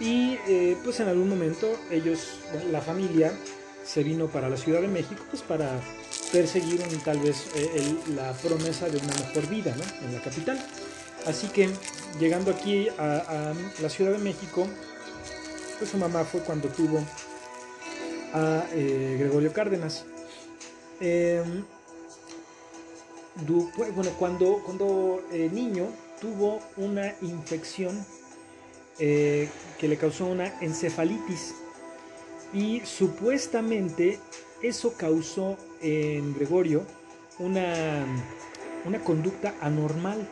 [0.00, 2.40] Y eh, pues en algún momento ellos,
[2.70, 3.32] la familia,
[3.84, 5.80] se vino para la Ciudad de México pues para
[6.30, 10.58] perseguir tal vez eh, la promesa de una mejor vida en la capital.
[11.26, 11.70] Así que
[12.18, 14.66] llegando aquí a, la Ciudad de México,
[15.78, 16.98] pues su mamá fue cuando tuvo
[18.32, 20.04] a eh, Gregorio Cárdenas.
[21.00, 21.64] Em,
[23.76, 25.88] bueno, cuando, cuando niño
[26.20, 28.04] tuvo una infección
[28.98, 31.54] eh, que le causó una encefalitis
[32.52, 34.18] y supuestamente
[34.62, 36.84] eso causó en Gregorio
[37.38, 38.04] una,
[38.84, 40.28] una conducta anormal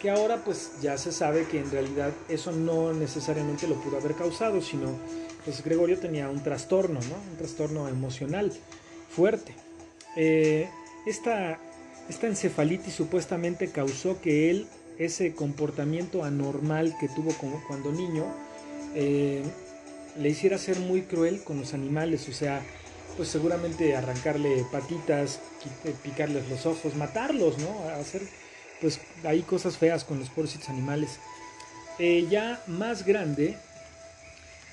[0.00, 4.14] que ahora pues ya se sabe que en realidad eso no necesariamente lo pudo haber
[4.14, 4.94] causado, sino
[5.44, 7.30] pues Gregorio tenía un trastorno, ¿no?
[7.30, 8.52] un trastorno emocional
[9.10, 9.54] fuerte.
[10.16, 10.68] Eh,
[11.06, 11.58] esta,
[12.08, 14.66] esta encefalitis supuestamente causó que él
[14.98, 18.24] ese comportamiento anormal que tuvo como cuando niño
[18.94, 19.42] eh,
[20.18, 22.62] le hiciera ser muy cruel con los animales, o sea,
[23.16, 25.40] pues seguramente arrancarle patitas,
[25.84, 27.88] eh, picarles los ojos, matarlos, ¿no?
[27.90, 28.22] Hacer
[28.80, 31.18] pues ahí cosas feas con los pobres animales.
[31.98, 33.56] Eh, ya más grande,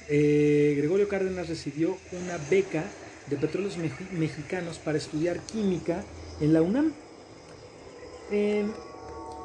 [0.07, 2.85] Gregorio Cárdenas recibió una beca
[3.29, 3.75] de petróleos
[4.11, 6.03] mexicanos para estudiar química
[6.39, 6.93] en la UNAM.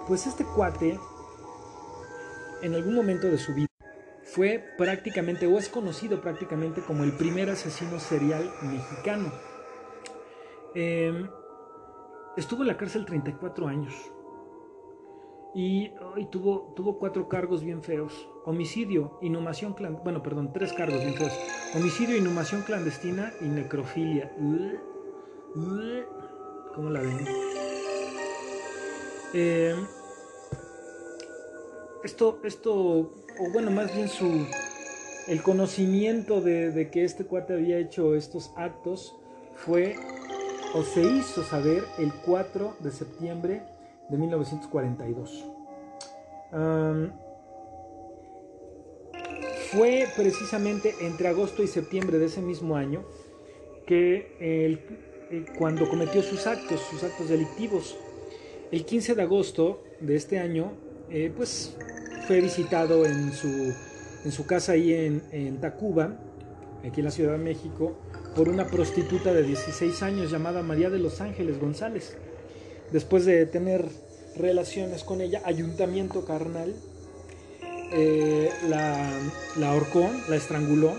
[0.07, 0.99] Pues este cuate,
[2.63, 3.72] en algún momento de su vida,
[4.35, 9.31] fue prácticamente, o es conocido prácticamente como el primer asesino serial mexicano.
[10.75, 11.29] Em,
[12.39, 13.95] estuvo en la cárcel 34 años.
[15.55, 15.91] Y,
[16.31, 18.27] tuvo, tuvo cuatro cargos bien feos.
[18.47, 20.03] Homicidio, inhumación clandestina.
[20.03, 21.39] Bueno, perdón, tres cargos bien feos.
[21.75, 24.33] Homicidio, inhumación clandestina y necrofilia.
[26.75, 27.19] ¿Cómo la ven?
[29.35, 29.75] Eh,
[32.05, 34.47] esto, esto, o bueno, más bien su,
[35.29, 39.15] el conocimiento de, que este cuate había hecho estos actos
[39.55, 39.95] fue
[40.75, 43.63] o se hizo saber el 4 de septiembre
[44.09, 45.45] de 1942.
[49.71, 53.05] fue precisamente entre agosto y septiembre de ese mismo año
[53.87, 57.97] que eh, cuando cometió sus actos, sus actos delictivos.
[58.71, 60.73] El 15 de agosto de este año,
[61.13, 61.75] eh, pues
[62.27, 63.73] fue visitado en su,
[64.25, 66.17] en su casa ahí en, en, Tacuba,
[66.87, 67.99] aquí en la Ciudad de México,
[68.35, 72.17] por una prostituta de 16 años llamada María de los Ángeles González.
[72.91, 73.87] Después de tener
[74.37, 76.75] relaciones con ella, ayuntamiento carnal,
[77.93, 79.11] eh, la,
[79.59, 80.95] la ahorcó, la estranguló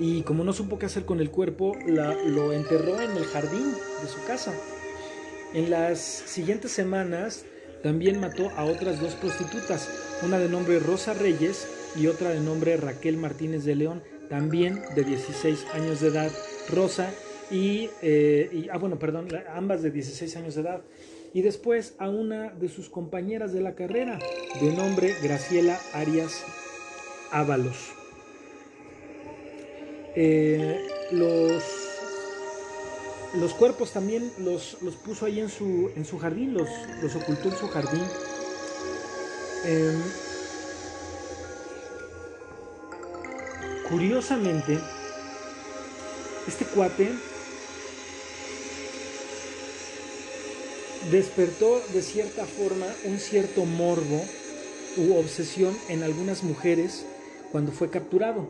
[0.00, 3.72] y como no supo qué hacer con el cuerpo, la- lo enterró en el jardín
[4.02, 4.52] de su casa.
[5.52, 7.44] En las siguientes semanas
[7.82, 9.88] también mató a otras dos prostitutas,
[10.22, 11.66] una de nombre Rosa Reyes
[11.96, 16.30] y otra de nombre Raquel Martínez de León, también de 16 años de edad.
[16.68, 17.10] Rosa
[17.50, 20.82] y, eh, ah bueno, perdón, ambas de 16 años de edad.
[21.32, 24.18] Y después a una de sus compañeras de la carrera,
[24.60, 26.44] de nombre Graciela Arias
[27.30, 27.92] Ábalos.
[30.16, 30.76] Eh,
[31.12, 31.79] los,
[33.34, 36.68] los cuerpos también los, los puso ahí en su, en su jardín, los,
[37.02, 38.02] los ocultó en su jardín.
[39.64, 40.02] Em,
[43.88, 44.78] curiosamente,
[46.48, 47.10] este cuate
[51.10, 54.24] despertó de cierta forma un cierto morbo
[54.96, 57.06] u obsesión en algunas mujeres
[57.52, 58.48] cuando fue capturado.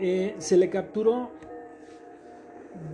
[0.00, 1.30] Eh, se le capturó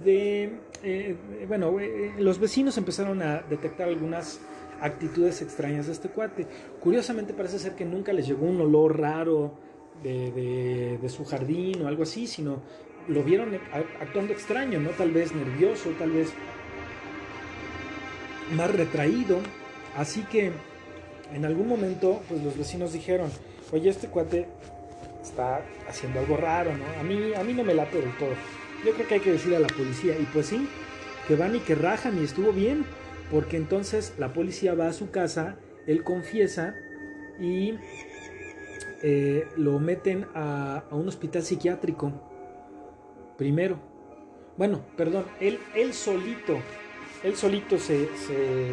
[0.05, 0.59] de...
[0.83, 1.17] eh,
[1.49, 4.41] bueno, eh, los vecinos empezaron a detectar algunas
[4.81, 6.47] actitudes extrañas de este cuate.
[6.81, 9.55] Curiosamente parece ser que nunca les llegó un olor raro
[10.03, 12.61] de, de- su jardín o algo así, sino
[13.09, 14.91] lo vieron a- actuando extraño, ¿no?
[14.91, 16.33] Tal vez nervioso, tal vez
[18.55, 19.39] más retraído.
[19.97, 20.51] Así que
[21.33, 23.31] en algún momento, pues los vecinos dijeron,
[23.73, 24.47] oye, este cuate
[25.23, 26.85] está haciendo algo raro, ¿no?
[27.01, 28.35] A mí, a mí no me late del todo.
[28.85, 30.17] Yo creo que hay que decir a la policía.
[30.19, 30.69] Y pues sí,
[31.27, 32.85] que van y que rajan y estuvo bien.
[33.31, 35.57] Porque entonces la policía va a su casa,
[35.87, 36.75] él confiesa
[37.41, 37.75] y
[39.03, 42.13] eh, lo meten a, un hospital psiquiátrico.
[43.39, 43.79] Primero.
[44.57, 46.59] Bueno, perdón, él, él solito,
[47.25, 48.71] él solito se, se,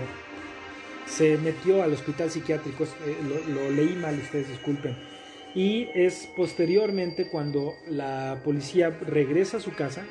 [1.07, 2.83] se metió al hospital psiquiátrico.
[2.83, 5.10] eh, lo leí mal, ustedes disculpen.
[5.53, 10.05] Y es posteriormente cuando la policía regresa a su casa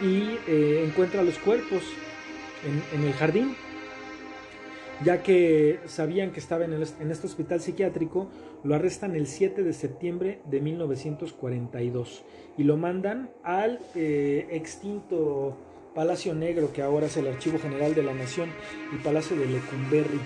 [0.00, 1.82] y eh, encuentra los cuerpos
[2.92, 3.54] en, el jardín,
[5.04, 8.30] ya que sabían que estaba en este hospital psiquiátrico,
[8.64, 12.24] lo arrestan el 7 de septiembre de 1942
[12.56, 15.56] y lo mandan al eh, extinto
[15.94, 18.50] Palacio Negro, que ahora es el Archivo General de la Nación,
[18.92, 20.18] y Palacio de Lecumberri,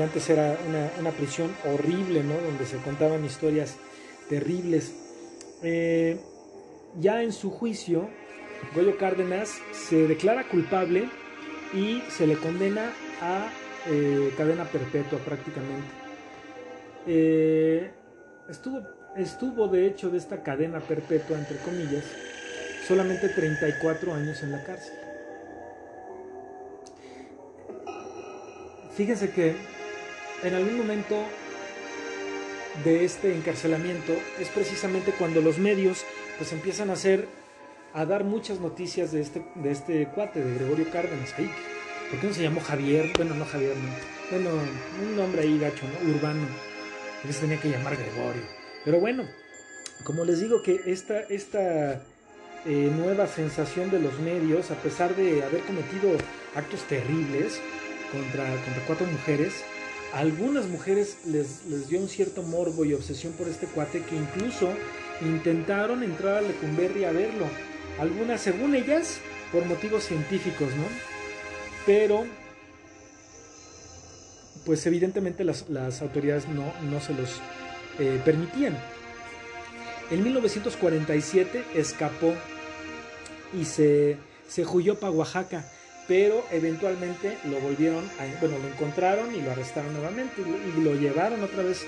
[0.00, 2.34] antes era una, una prisión horrible, ¿no?
[2.34, 3.76] Donde se contaban historias
[4.28, 4.94] terribles.
[5.62, 6.20] Eh,
[6.98, 8.08] ya en su juicio,
[8.74, 11.08] Goyo Cárdenas se declara culpable
[11.72, 13.50] y se le condena a
[13.86, 15.88] eh, cadena perpetua prácticamente.
[17.06, 17.90] Eh,
[18.48, 18.82] estuvo,
[19.16, 22.04] estuvo de hecho de esta cadena perpetua, entre comillas,
[22.86, 24.94] solamente 34 años en la cárcel.
[28.94, 29.77] Fíjense que
[30.42, 31.24] en algún momento
[32.84, 36.04] de este encarcelamiento es precisamente cuando los medios
[36.36, 37.26] pues empiezan a hacer
[37.92, 41.50] a dar muchas noticias de este de este cuate de Gregorio Cárdenas Ay,
[42.10, 43.10] ¿por no se llamó Javier?
[43.16, 43.90] bueno no Javier no
[44.30, 44.50] bueno
[45.02, 46.10] un nombre ahí gacho ¿no?
[46.10, 46.46] urbano
[47.22, 48.42] que se tenía que llamar Gregorio
[48.84, 49.24] pero bueno
[50.04, 52.00] como les digo que esta esta
[52.64, 56.10] eh, nueva sensación de los medios a pesar de haber cometido
[56.54, 57.60] actos terribles
[58.12, 59.64] contra contra cuatro mujeres
[60.12, 64.72] algunas mujeres les, les dio un cierto morbo y obsesión por este cuate que incluso
[65.20, 67.46] intentaron entrar a Lecumberri a verlo.
[67.98, 69.18] Algunas, según ellas,
[69.52, 70.84] por motivos científicos, ¿no?
[71.84, 72.24] Pero,
[74.64, 77.40] pues evidentemente las, las autoridades no, no se los
[77.98, 78.76] eh, permitían.
[80.10, 82.34] En 1947 escapó
[83.58, 84.16] y se,
[84.48, 85.70] se huyó para Oaxaca
[86.08, 91.42] pero eventualmente lo volvieron a, bueno, lo encontraron y lo arrestaron nuevamente y lo, llevaron
[91.42, 91.86] otra vez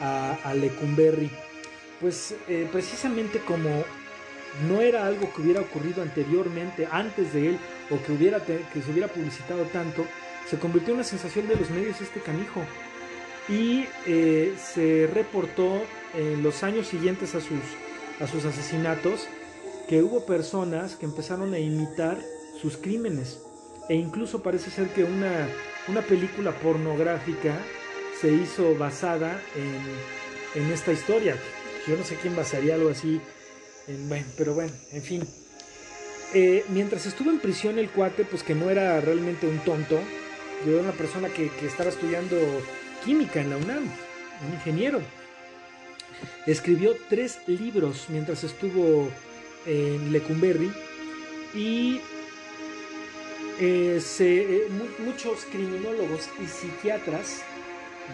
[0.00, 1.30] a, a Lecumberri.
[2.00, 3.84] Pues eh, precisamente como
[4.68, 7.58] no era algo que hubiera ocurrido anteriormente, antes de él,
[7.90, 10.04] o que, hubiera que se hubiera publicitado tanto,
[10.48, 12.60] se convirtió en una sensación de los medios este canijo.
[13.48, 15.80] Y eh, se reportó
[16.14, 17.60] en los años siguientes a sus,
[18.20, 19.28] a sus asesinatos
[19.88, 22.18] que hubo personas que empezaron a imitar
[22.60, 23.40] sus crímenes
[23.90, 25.48] e incluso parece ser que una,
[25.88, 27.58] una película pornográfica
[28.20, 31.36] se hizo basada en, en, esta historia.
[31.88, 33.20] Yo no sé quién basaría algo así,
[33.88, 35.26] en, bueno, pero bueno, en fin.
[36.34, 39.98] Eh, mientras estuvo en prisión el cuate, pues que no era realmente un tonto,
[40.64, 42.36] yo era una persona que, que estaba estudiando
[43.04, 43.82] química en la UNAM,
[44.46, 45.00] un ingeniero.
[46.46, 49.10] Escribió tres libros mientras estuvo
[49.66, 50.70] en Lecumberri
[51.56, 52.00] y
[53.60, 57.42] eh, se, eh, mu muchos criminólogos y psiquiatras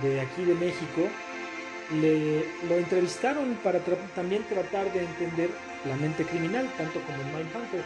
[0.03, 1.09] de aquí de México
[2.01, 3.79] le, lo entrevistaron para
[4.17, 5.51] también tratar de entender
[5.87, 7.85] La mente criminal, tanto como en Mindhunter.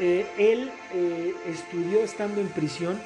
[0.00, 3.00] Eh, él eh, estudió estando en prisión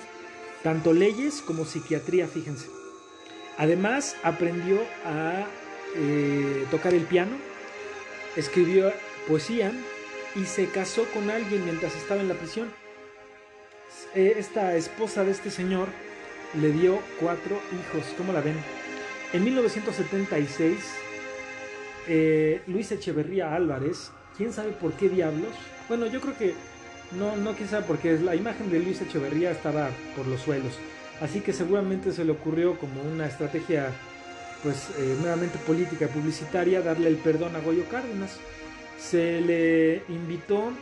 [0.65, 2.67] tanto leyes como psiquiatría, fíjense.
[3.57, 5.47] Además, aprendió a
[6.71, 7.37] tocar el piano,
[8.37, 8.93] escribió
[9.27, 9.73] poesía
[10.35, 12.69] y se casó con alguien mientras estaba en la prisión.
[14.15, 15.89] Eh, esta esposa de este señor
[16.61, 18.57] le dio cuatro hijos, ¿cómo la ven?
[19.33, 20.79] En 1976,
[22.09, 25.53] eh, Luis Echeverría Álvarez, quién sabe por qué diablos,
[25.89, 26.55] bueno, yo creo que
[27.19, 30.79] no, no quién sabe por qué, la imagen de Luis Echeverría estaba por los suelos,
[31.21, 33.93] así que seguramente se le ocurrió como una estrategia
[34.63, 38.39] pues eh, nuevamente política publicitaria darle el perdón a Goyo Cárdenas.
[38.99, 40.73] Se le invitó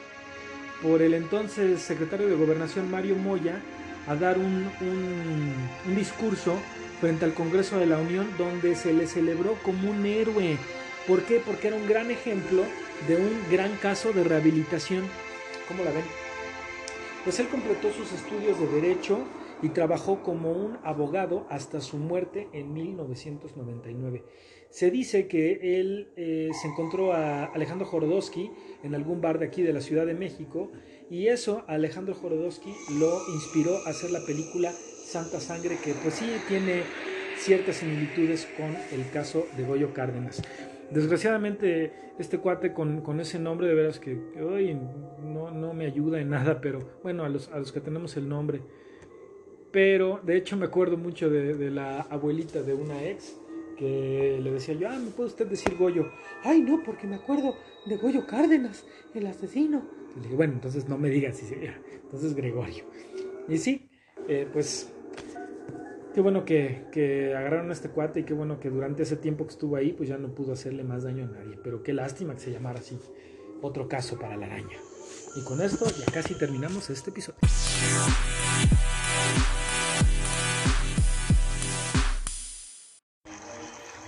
[0.83, 3.63] por el entonces secretario de Gobernación Mario Moya
[4.07, 6.57] a dar un, un, discurso
[7.01, 10.59] frente al Congreso de la Unión donde se le celebró como un héroe.
[11.07, 11.41] ¿Por qué?
[11.45, 12.63] Porque era un gran ejemplo
[13.09, 15.05] de un gran caso de rehabilitación.
[15.69, 16.05] ¿Cómo la ven?
[17.25, 19.19] Pues él completó sus estudios de Derecho
[19.63, 24.25] y trabajó como un abogado hasta su muerte en 1999.
[24.77, 28.51] Se dice que él eh, se encontró a Alejandro Jorodowski
[28.83, 30.71] en algún bar de aquí de la Ciudad de México
[31.09, 36.27] y eso Alejandro Jorodowski lo inspiró a hacer la película Santa Sangre que pues sí
[36.47, 36.83] tiene
[37.39, 40.43] ciertas similitudes con el caso de Goyo Cárdenas.
[40.91, 44.79] Desgraciadamente este cuate con, con ese nombre de veras que hoy
[45.23, 48.29] no, no, me ayuda en nada, pero bueno, a los, a los que tenemos el
[48.29, 48.61] nombre
[49.73, 53.37] pero de hecho me acuerdo mucho de, de, la abuelita de una ex
[53.77, 56.11] que le decía yo, ah, ¿me puede usted decir Goyo?
[56.43, 57.57] Ay, no, porque me acuerdo
[57.87, 59.83] de Goyo Cárdenas, el asesino.
[60.17, 62.85] Le dije, bueno, entonces no me digas, si entonces Gregorio.
[63.49, 63.89] Y sí,
[64.29, 64.93] eh, pues
[66.15, 69.45] qué bueno que, que, agarraron a este cuate y qué bueno que durante ese tiempo
[69.45, 71.59] que estuvo ahí, pues ya no pudo hacerle más daño a nadie.
[71.63, 72.99] Pero qué lástima que se llamara así.
[73.63, 74.79] Otro caso para la araña.
[75.37, 77.39] Y con esto ya casi terminamos este episodio.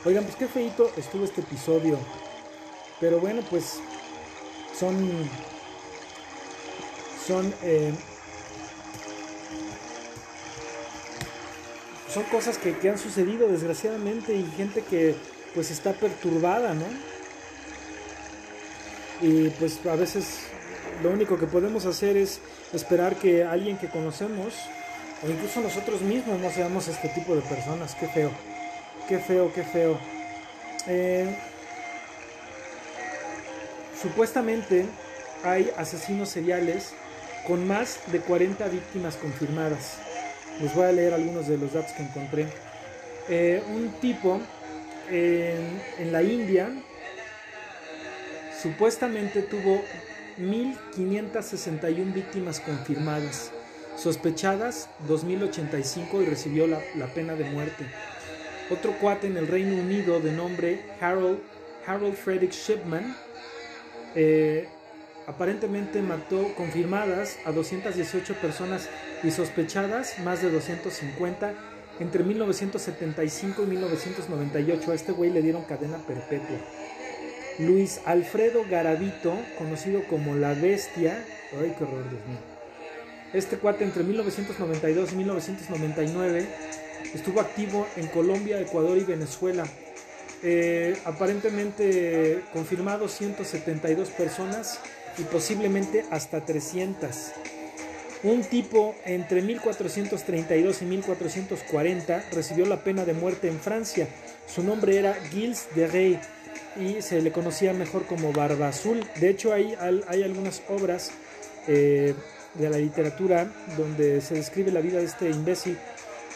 [0.08, 1.98] Oigan, pues qué feito estuvo este episodio.
[2.98, 3.78] Pero bueno, pues
[4.74, 4.96] son.
[7.26, 7.52] Son.
[7.62, 7.92] Eh,
[12.08, 15.14] son cosas que, que, han sucedido desgraciadamente y gente que
[15.54, 16.86] pues está perturbada, ¿no?
[19.20, 20.38] Y pues a veces
[21.02, 22.40] lo único que podemos hacer es
[22.72, 24.54] esperar que alguien que conocemos
[25.22, 27.94] o incluso nosotros mismos no seamos este tipo de personas.
[27.94, 28.57] Qué feo.
[29.08, 29.98] Qué feo, qué feo.
[30.86, 31.34] Eh,
[34.02, 34.84] supuestamente
[35.42, 36.92] hay asesinos seriales
[37.46, 39.96] con más de 40 víctimas confirmadas.
[40.60, 42.48] Les voy a leer algunos de los datos que encontré.
[43.30, 44.40] Eh, un tipo
[45.10, 46.68] en, la India
[48.60, 49.82] supuestamente tuvo
[50.38, 53.52] 1.561 víctimas confirmadas,
[53.96, 57.86] sospechadas 2.085 y recibió la pena de muerte
[58.70, 61.38] otro cuate en el Reino Unido de nombre Harold,
[61.86, 63.16] Harold Frederick Shipman,
[64.14, 64.68] eh,
[65.26, 68.88] aparentemente mató confirmadas a 218 personas
[69.22, 71.52] y sospechadas más de 250
[72.00, 74.90] entre 1975 y 1998.
[74.90, 76.58] A este güey le dieron cadena perpetua.
[77.58, 81.24] Luis Alfredo Garavito, conocido como la Bestia,
[81.60, 82.04] ay qué horror.
[83.32, 86.46] Este cuate entre 1992 y 1999
[87.14, 89.64] Estuvo activo en Colombia, Ecuador y Venezuela.
[90.42, 94.78] Eh, aparentemente confirmado 172 personas
[95.18, 97.32] y posiblemente hasta 300.
[98.22, 104.08] Un tipo entre 1432 y 1440 recibió la pena de muerte en Francia.
[104.46, 106.20] Su nombre era Gilles de Rey
[106.76, 109.04] y se le conocía mejor como Barba Azul.
[109.20, 111.12] De hecho, hay, algunas obras
[111.68, 112.14] eh,
[112.54, 115.78] de la literatura donde se describe la vida de este imbécil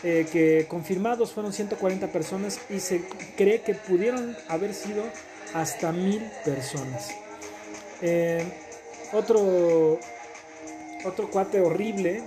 [0.05, 3.05] eh, que confirmados fueron 140 personas y se
[3.37, 5.05] cree que pudieron haber sido
[5.55, 7.11] hasta mil personas.
[8.01, 8.45] Eh,
[9.13, 10.01] otro,
[11.05, 12.23] otro cuate horrible,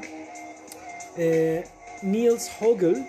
[1.18, 1.66] eh,
[2.02, 3.06] Niels Hogel,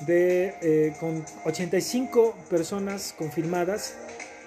[0.00, 3.94] de, con 85 personas confirmadas,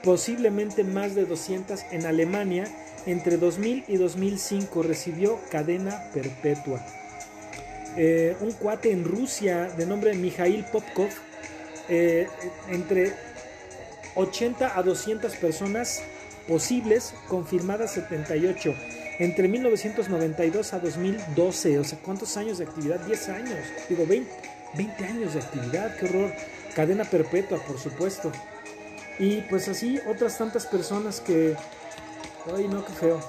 [0.04, 2.66] posiblemente más de 200 en Alemania,
[3.06, 6.86] entre 2000 y 2005 recibió cadena perpetua.
[7.98, 11.10] Eh, un cuate en Rusia de nombre Mikhail Popkov,
[11.88, 12.28] eh,
[12.70, 13.14] entre
[14.16, 16.02] 80 a 200 personas
[16.48, 18.76] posibles, confirmadas 78,
[19.20, 23.00] entre 1992 a 2012, o sea, ¿cuántos años de actividad?
[23.00, 24.30] 10 años, digo 20,
[24.76, 26.34] 20 años de actividad, qué horror,
[26.76, 28.32] cadena perpetua, por supuesto.
[29.18, 31.56] Y pues así otras tantas personas que
[32.54, 33.20] Ay, no, qué feo.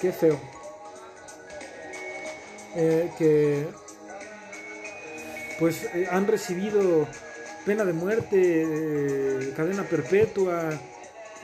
[0.00, 0.40] Qué feo.
[2.74, 3.66] Eh, que
[5.58, 7.06] pues eh, han recibido
[7.66, 10.70] pena de muerte, eh, cadena perpetua,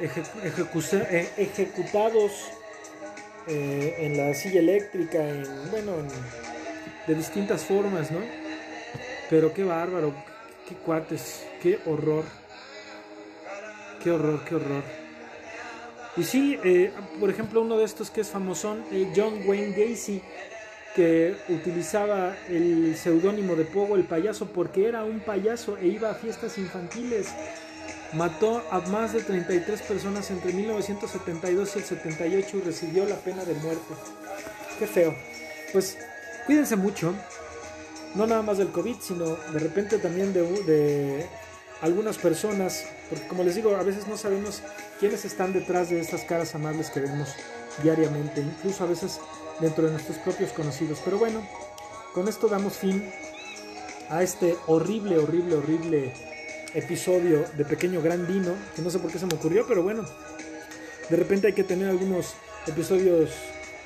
[0.01, 2.33] eje- ejecuce- eh, ejecutados
[3.51, 6.09] en la silla eléctrica, en, bueno, en-
[7.07, 8.19] de distintas formas, ¿no?
[9.31, 10.15] Pero qué bárbaro,
[10.69, 12.25] qué cuates, qué horror,
[14.03, 14.83] qué horror, qué horror.
[16.19, 16.59] Y sí,
[17.21, 18.85] por ejemplo, uno de estos que es famosón,
[19.17, 20.21] John Wayne Gacy,
[20.99, 26.15] que utilizaba el seudónimo de Pogo el payaso porque era un payaso e iba a
[26.15, 27.29] fiestas infantiles.
[28.15, 33.45] Mató a más de 33 personas entre 1972 y el 78 y recibió la pena
[33.45, 33.95] de muerte.
[34.81, 35.15] Qué feo.
[35.73, 35.97] Pues
[36.47, 37.15] cuídense mucho,
[38.17, 41.27] no nada más del COVID, sino de repente también de, de
[41.81, 44.63] algunas personas, porque como les digo, a veces no sabemos
[44.99, 47.37] quiénes están detrás de estas caras amables que vemos
[47.85, 49.21] diariamente, incluso a veces
[49.61, 51.01] dentro de nuestros propios conocidos.
[51.05, 51.47] Pero bueno,
[52.15, 53.11] con esto damos fin
[54.11, 56.13] a este horrible, horrible, horrible
[56.75, 60.05] episodio de Pequeño Gran Dino, que no sé por qué se me ocurrió, pero bueno,
[61.09, 62.35] de repente hay que tener algunos
[62.67, 63.31] episodios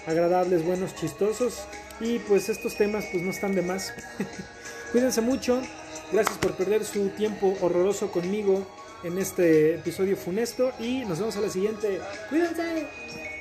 [0.07, 1.65] agradables, buenos, chistosos,
[2.01, 3.93] y pues estos temas pues no están de más.
[4.93, 5.63] Cuídense mucho,
[6.13, 8.67] gracias por perder su tiempo horroroso conmigo
[9.05, 12.01] en este episodio funesto y nos vemos a la siguiente.
[12.29, 13.32] Cuídense.